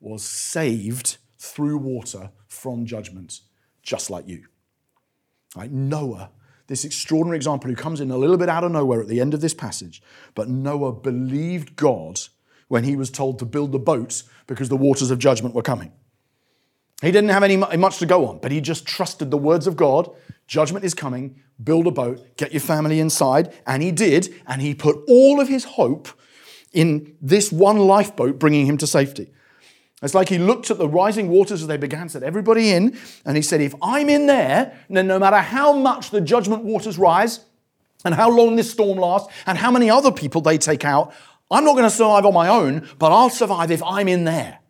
was 0.00 0.24
saved 0.24 1.18
through 1.38 1.78
water 1.78 2.32
from 2.48 2.84
judgment, 2.84 3.42
just 3.84 4.10
like 4.10 4.26
you. 4.26 4.46
Right? 5.54 5.70
Noah, 5.70 6.30
this 6.66 6.84
extraordinary 6.84 7.36
example 7.36 7.70
who 7.70 7.76
comes 7.76 8.00
in 8.00 8.10
a 8.10 8.18
little 8.18 8.36
bit 8.36 8.48
out 8.48 8.64
of 8.64 8.72
nowhere 8.72 9.00
at 9.00 9.06
the 9.06 9.20
end 9.20 9.34
of 9.34 9.40
this 9.40 9.54
passage, 9.54 10.02
but 10.34 10.48
Noah 10.48 10.94
believed 10.94 11.76
God 11.76 12.18
when 12.70 12.84
he 12.84 12.94
was 12.94 13.10
told 13.10 13.36
to 13.36 13.44
build 13.44 13.72
the 13.72 13.80
boat 13.80 14.22
because 14.46 14.68
the 14.68 14.76
waters 14.76 15.10
of 15.10 15.18
judgment 15.18 15.56
were 15.56 15.62
coming. 15.62 15.90
He 17.02 17.10
didn't 17.10 17.30
have 17.30 17.42
any 17.42 17.56
much 17.56 17.98
to 17.98 18.06
go 18.06 18.28
on, 18.28 18.38
but 18.38 18.52
he 18.52 18.60
just 18.60 18.86
trusted 18.86 19.32
the 19.32 19.36
words 19.36 19.66
of 19.66 19.74
God. 19.74 20.08
Judgment 20.46 20.84
is 20.84 20.94
coming. 20.94 21.40
Build 21.62 21.88
a 21.88 21.90
boat, 21.90 22.36
get 22.36 22.52
your 22.52 22.60
family 22.60 23.00
inside, 23.00 23.52
and 23.66 23.82
he 23.82 23.90
did, 23.90 24.32
and 24.46 24.62
he 24.62 24.72
put 24.72 24.96
all 25.08 25.40
of 25.40 25.48
his 25.48 25.64
hope 25.64 26.06
in 26.72 27.16
this 27.20 27.50
one 27.50 27.76
lifeboat 27.76 28.38
bringing 28.38 28.66
him 28.66 28.78
to 28.78 28.86
safety. 28.86 29.32
It's 30.00 30.14
like 30.14 30.28
he 30.28 30.38
looked 30.38 30.70
at 30.70 30.78
the 30.78 30.88
rising 30.88 31.28
waters 31.28 31.62
as 31.62 31.66
they 31.66 31.76
began, 31.76 32.08
said, 32.08 32.22
Everybody 32.22 32.70
in. 32.70 32.96
And 33.26 33.36
he 33.36 33.42
said, 33.42 33.60
If 33.60 33.74
I'm 33.82 34.08
in 34.08 34.26
there, 34.26 34.78
then 34.88 35.08
no 35.08 35.18
matter 35.18 35.38
how 35.38 35.72
much 35.72 36.10
the 36.10 36.20
judgment 36.20 36.62
waters 36.62 36.98
rise, 36.98 37.40
and 38.04 38.14
how 38.14 38.30
long 38.30 38.54
this 38.54 38.70
storm 38.70 38.98
lasts, 38.98 39.28
and 39.44 39.58
how 39.58 39.72
many 39.72 39.90
other 39.90 40.12
people 40.12 40.40
they 40.40 40.56
take 40.56 40.84
out, 40.84 41.12
I'm 41.50 41.64
not 41.64 41.72
going 41.72 41.84
to 41.84 41.90
survive 41.90 42.24
on 42.24 42.34
my 42.34 42.48
own, 42.48 42.88
but 42.98 43.12
I'll 43.12 43.30
survive 43.30 43.70
if 43.70 43.82
I'm 43.82 44.08
in 44.08 44.24
there. 44.24 44.60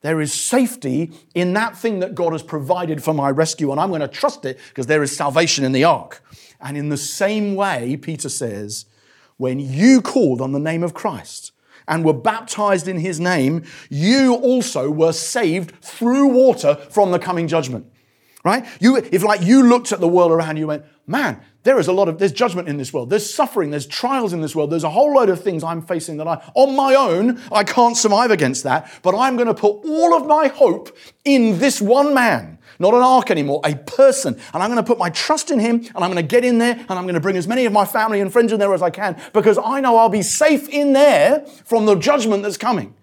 There 0.00 0.20
is 0.20 0.34
safety 0.34 1.12
in 1.34 1.54
that 1.54 1.78
thing 1.78 2.00
that 2.00 2.14
God 2.14 2.32
has 2.32 2.42
provided 2.42 3.02
for 3.02 3.14
my 3.14 3.30
rescue, 3.30 3.70
and 3.70 3.80
I'm 3.80 3.88
going 3.88 4.02
to 4.02 4.08
trust 4.08 4.44
it 4.44 4.58
because 4.68 4.86
there 4.86 5.02
is 5.02 5.16
salvation 5.16 5.64
in 5.64 5.72
the 5.72 5.84
ark. 5.84 6.22
And 6.60 6.76
in 6.76 6.88
the 6.90 6.96
same 6.96 7.54
way, 7.54 7.96
Peter 7.96 8.28
says, 8.28 8.86
when 9.36 9.58
you 9.58 10.02
called 10.02 10.40
on 10.40 10.52
the 10.52 10.58
name 10.58 10.82
of 10.82 10.92
Christ 10.92 11.52
and 11.88 12.04
were 12.04 12.12
baptized 12.12 12.88
in 12.88 12.98
his 12.98 13.18
name, 13.18 13.64
you 13.88 14.34
also 14.34 14.90
were 14.90 15.12
saved 15.12 15.82
through 15.82 16.28
water 16.28 16.74
from 16.90 17.10
the 17.10 17.18
coming 17.18 17.48
judgment. 17.48 17.86
Right? 18.44 18.66
You, 18.80 18.96
if 18.96 19.22
like 19.22 19.40
you 19.40 19.62
looked 19.62 19.90
at 19.92 20.00
the 20.00 20.08
world 20.08 20.30
around 20.30 20.58
you 20.58 20.64
and 20.64 20.82
went, 20.82 20.84
man, 21.06 21.40
there 21.64 21.78
is 21.78 21.88
a 21.88 21.92
lot 21.92 22.08
of, 22.08 22.18
there's 22.18 22.32
judgment 22.32 22.68
in 22.68 22.76
this 22.76 22.92
world. 22.92 23.10
There's 23.10 23.32
suffering. 23.32 23.70
There's 23.70 23.86
trials 23.86 24.32
in 24.32 24.40
this 24.40 24.54
world. 24.54 24.70
There's 24.70 24.84
a 24.84 24.90
whole 24.90 25.14
load 25.14 25.28
of 25.30 25.42
things 25.42 25.64
I'm 25.64 25.82
facing 25.82 26.18
that 26.18 26.28
I, 26.28 26.42
on 26.54 26.76
my 26.76 26.94
own, 26.94 27.40
I 27.50 27.64
can't 27.64 27.96
survive 27.96 28.30
against 28.30 28.62
that. 28.64 28.90
But 29.02 29.14
I'm 29.14 29.36
going 29.36 29.48
to 29.48 29.54
put 29.54 29.84
all 29.84 30.14
of 30.14 30.26
my 30.26 30.48
hope 30.48 30.96
in 31.24 31.58
this 31.58 31.80
one 31.80 32.14
man 32.14 32.58
not 32.78 32.92
an 32.92 33.02
ark 33.02 33.30
anymore, 33.30 33.60
a 33.64 33.76
person. 33.76 34.34
And 34.52 34.62
I'm 34.62 34.68
going 34.68 34.82
to 34.82 34.86
put 34.86 34.98
my 34.98 35.10
trust 35.10 35.52
in 35.52 35.60
him 35.60 35.76
and 35.76 35.96
I'm 35.96 36.10
going 36.10 36.16
to 36.16 36.22
get 36.22 36.44
in 36.44 36.58
there 36.58 36.74
and 36.74 36.90
I'm 36.90 37.04
going 37.04 37.14
to 37.14 37.20
bring 37.20 37.36
as 37.36 37.46
many 37.46 37.66
of 37.66 37.72
my 37.72 37.84
family 37.84 38.20
and 38.20 38.32
friends 38.32 38.52
in 38.52 38.58
there 38.58 38.74
as 38.74 38.82
I 38.82 38.90
can 38.90 39.20
because 39.32 39.58
I 39.62 39.80
know 39.80 39.96
I'll 39.96 40.08
be 40.08 40.22
safe 40.22 40.68
in 40.68 40.92
there 40.92 41.46
from 41.64 41.86
the 41.86 41.94
judgment 41.94 42.42
that's 42.42 42.56
coming. 42.56 42.94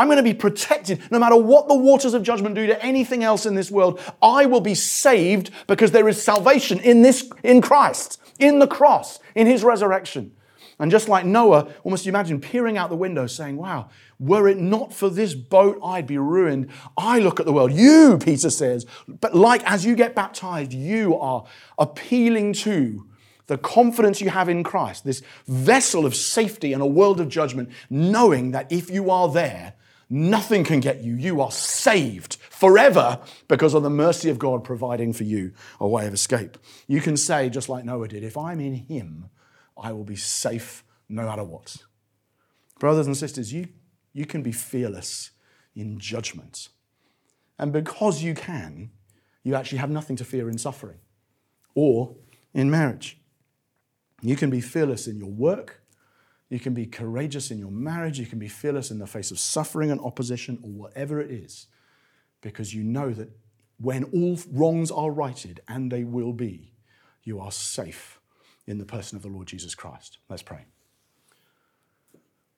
I'm 0.00 0.06
going 0.06 0.16
to 0.16 0.22
be 0.22 0.32
protected 0.32 0.98
no 1.10 1.18
matter 1.18 1.36
what 1.36 1.68
the 1.68 1.74
waters 1.74 2.14
of 2.14 2.22
judgment 2.22 2.54
do 2.54 2.66
to 2.66 2.82
anything 2.82 3.22
else 3.22 3.44
in 3.44 3.54
this 3.54 3.70
world. 3.70 4.00
I 4.22 4.46
will 4.46 4.62
be 4.62 4.74
saved 4.74 5.50
because 5.66 5.90
there 5.90 6.08
is 6.08 6.22
salvation 6.22 6.80
in 6.80 7.02
this, 7.02 7.30
in 7.42 7.60
Christ, 7.60 8.18
in 8.38 8.60
the 8.60 8.66
cross, 8.66 9.18
in 9.34 9.46
his 9.46 9.62
resurrection. 9.62 10.32
And 10.78 10.90
just 10.90 11.06
like 11.06 11.26
Noah, 11.26 11.68
almost 11.84 12.06
imagine 12.06 12.40
peering 12.40 12.78
out 12.78 12.88
the 12.88 12.96
window 12.96 13.26
saying, 13.26 13.58
Wow, 13.58 13.90
were 14.18 14.48
it 14.48 14.56
not 14.56 14.94
for 14.94 15.10
this 15.10 15.34
boat, 15.34 15.78
I'd 15.84 16.06
be 16.06 16.16
ruined. 16.16 16.70
I 16.96 17.18
look 17.18 17.38
at 17.38 17.44
the 17.44 17.52
world. 17.52 17.70
You, 17.70 18.16
Peter 18.16 18.48
says, 18.48 18.86
but 19.06 19.34
like 19.34 19.62
as 19.70 19.84
you 19.84 19.94
get 19.94 20.14
baptized, 20.14 20.72
you 20.72 21.14
are 21.18 21.44
appealing 21.78 22.54
to 22.54 23.06
the 23.48 23.58
confidence 23.58 24.22
you 24.22 24.30
have 24.30 24.48
in 24.48 24.62
Christ, 24.62 25.04
this 25.04 25.20
vessel 25.46 26.06
of 26.06 26.14
safety 26.14 26.72
in 26.72 26.80
a 26.80 26.86
world 26.86 27.20
of 27.20 27.28
judgment, 27.28 27.68
knowing 27.90 28.52
that 28.52 28.72
if 28.72 28.88
you 28.88 29.10
are 29.10 29.30
there, 29.30 29.74
nothing 30.10 30.64
can 30.64 30.80
get 30.80 31.02
you. 31.02 31.14
You 31.14 31.40
are 31.40 31.50
saved 31.50 32.36
forever 32.36 33.20
because 33.48 33.72
of 33.72 33.82
the 33.82 33.90
mercy 33.90 34.28
of 34.28 34.38
God 34.38 34.64
providing 34.64 35.12
for 35.12 35.24
you 35.24 35.52
a 35.78 35.88
way 35.88 36.06
of 36.06 36.12
escape. 36.12 36.58
You 36.86 37.00
can 37.00 37.16
say, 37.16 37.48
just 37.48 37.68
like 37.68 37.84
Noah 37.84 38.08
did, 38.08 38.24
if 38.24 38.36
I'm 38.36 38.60
in 38.60 38.74
Him, 38.74 39.30
I 39.78 39.92
will 39.92 40.04
be 40.04 40.16
safe 40.16 40.84
no 41.08 41.24
matter 41.24 41.44
what. 41.44 41.76
Brothers 42.78 43.06
and 43.06 43.16
sisters, 43.16 43.52
you, 43.52 43.68
you 44.12 44.26
can 44.26 44.42
be 44.42 44.52
fearless 44.52 45.30
in 45.74 45.98
judgment. 45.98 46.68
And 47.58 47.72
because 47.72 48.22
you 48.22 48.34
can, 48.34 48.90
you 49.42 49.54
actually 49.54 49.78
have 49.78 49.90
nothing 49.90 50.16
to 50.16 50.24
fear 50.24 50.48
in 50.48 50.58
suffering 50.58 50.98
or 51.74 52.16
in 52.52 52.70
marriage. 52.70 53.18
You 54.22 54.36
can 54.36 54.50
be 54.50 54.60
fearless 54.60 55.06
in 55.06 55.16
your 55.18 55.30
work. 55.30 55.82
You 56.50 56.60
can 56.60 56.74
be 56.74 56.84
courageous 56.84 57.50
in 57.50 57.58
your 57.58 57.70
marriage. 57.70 58.18
You 58.18 58.26
can 58.26 58.38
be 58.38 58.48
fearless 58.48 58.90
in 58.90 58.98
the 58.98 59.06
face 59.06 59.30
of 59.30 59.38
suffering 59.38 59.90
and 59.90 60.00
opposition 60.00 60.58
or 60.62 60.70
whatever 60.70 61.20
it 61.20 61.30
is, 61.30 61.68
because 62.42 62.74
you 62.74 62.82
know 62.82 63.10
that 63.12 63.30
when 63.78 64.04
all 64.04 64.38
wrongs 64.52 64.90
are 64.90 65.10
righted, 65.10 65.60
and 65.66 65.90
they 65.90 66.04
will 66.04 66.34
be, 66.34 66.72
you 67.22 67.40
are 67.40 67.50
safe 67.50 68.20
in 68.66 68.76
the 68.76 68.84
person 68.84 69.16
of 69.16 69.22
the 69.22 69.28
Lord 69.28 69.46
Jesus 69.46 69.74
Christ. 69.74 70.18
Let's 70.28 70.42
pray. 70.42 70.66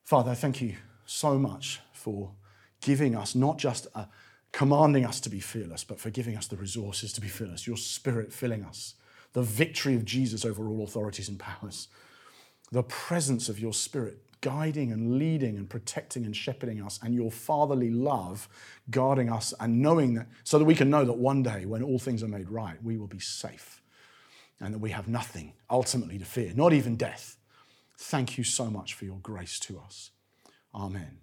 Father, 0.05 0.35
thank 0.35 0.61
you 0.61 0.75
so 1.05 1.39
much 1.39 1.81
for 1.93 2.33
giving 2.81 3.15
us 3.15 3.35
not 3.35 3.59
just 3.59 3.87
a, 3.95 4.09
commanding 4.51 5.05
us 5.05 5.21
to 5.21 5.31
be 5.31 5.41
fearless, 5.41 5.85
but 5.85 6.01
for 6.01 6.11
giving 6.11 6.37
us 6.37 6.47
the 6.47 6.57
resources 6.57 7.13
to 7.13 7.21
be 7.21 7.29
fearless, 7.29 7.67
your 7.67 7.77
spirit 7.77 8.33
filling 8.33 8.65
us, 8.65 8.95
the 9.33 9.43
victory 9.43 9.95
of 9.95 10.05
Jesus 10.05 10.45
over 10.45 10.69
all 10.69 10.83
authorities 10.83 11.29
and 11.29 11.39
powers, 11.39 11.89
the 12.73 12.83
presence 12.83 13.49
of 13.49 13.61
your 13.61 13.73
spirit 13.73 14.19
guiding 14.41 14.91
and 14.91 15.19
leading 15.19 15.57
and 15.57 15.71
protecting 15.71 16.27
and 16.27 16.37
shepherding 16.37 16.83
us, 16.83 16.99
and 17.03 17.15
your 17.15 17.31
fatherly 17.31 17.91
love 17.91 18.49
guarding 18.91 19.31
us 19.31 19.55
and 19.61 19.81
knowing 19.81 20.15
that, 20.15 20.27
so 20.43 20.59
that 20.59 20.65
we 20.65 20.75
can 20.75 20.91
know 20.91 21.05
that 21.05 21.13
one 21.13 21.43
day 21.43 21.65
when 21.65 21.83
all 21.83 21.99
things 21.99 22.23
are 22.23 22.29
made 22.29 22.51
right, 22.51 22.83
we 22.83 22.99
will 22.99 23.07
be 23.07 23.21
safe 23.21 23.81
and 24.61 24.75
that 24.75 24.79
we 24.79 24.91
have 24.91 25.09
nothing 25.09 25.53
ultimately 25.71 26.19
to 26.19 26.25
fear, 26.25 26.53
not 26.55 26.73
even 26.73 26.97
death. 26.97 27.37
Thank 27.97 28.37
you 28.37 28.45
so 28.45 28.67
much 28.67 28.95
for 28.95 29.05
your 29.05 29.19
grace 29.23 29.61
to 29.61 29.79
us. 29.79 30.11
Amen. 30.75 31.22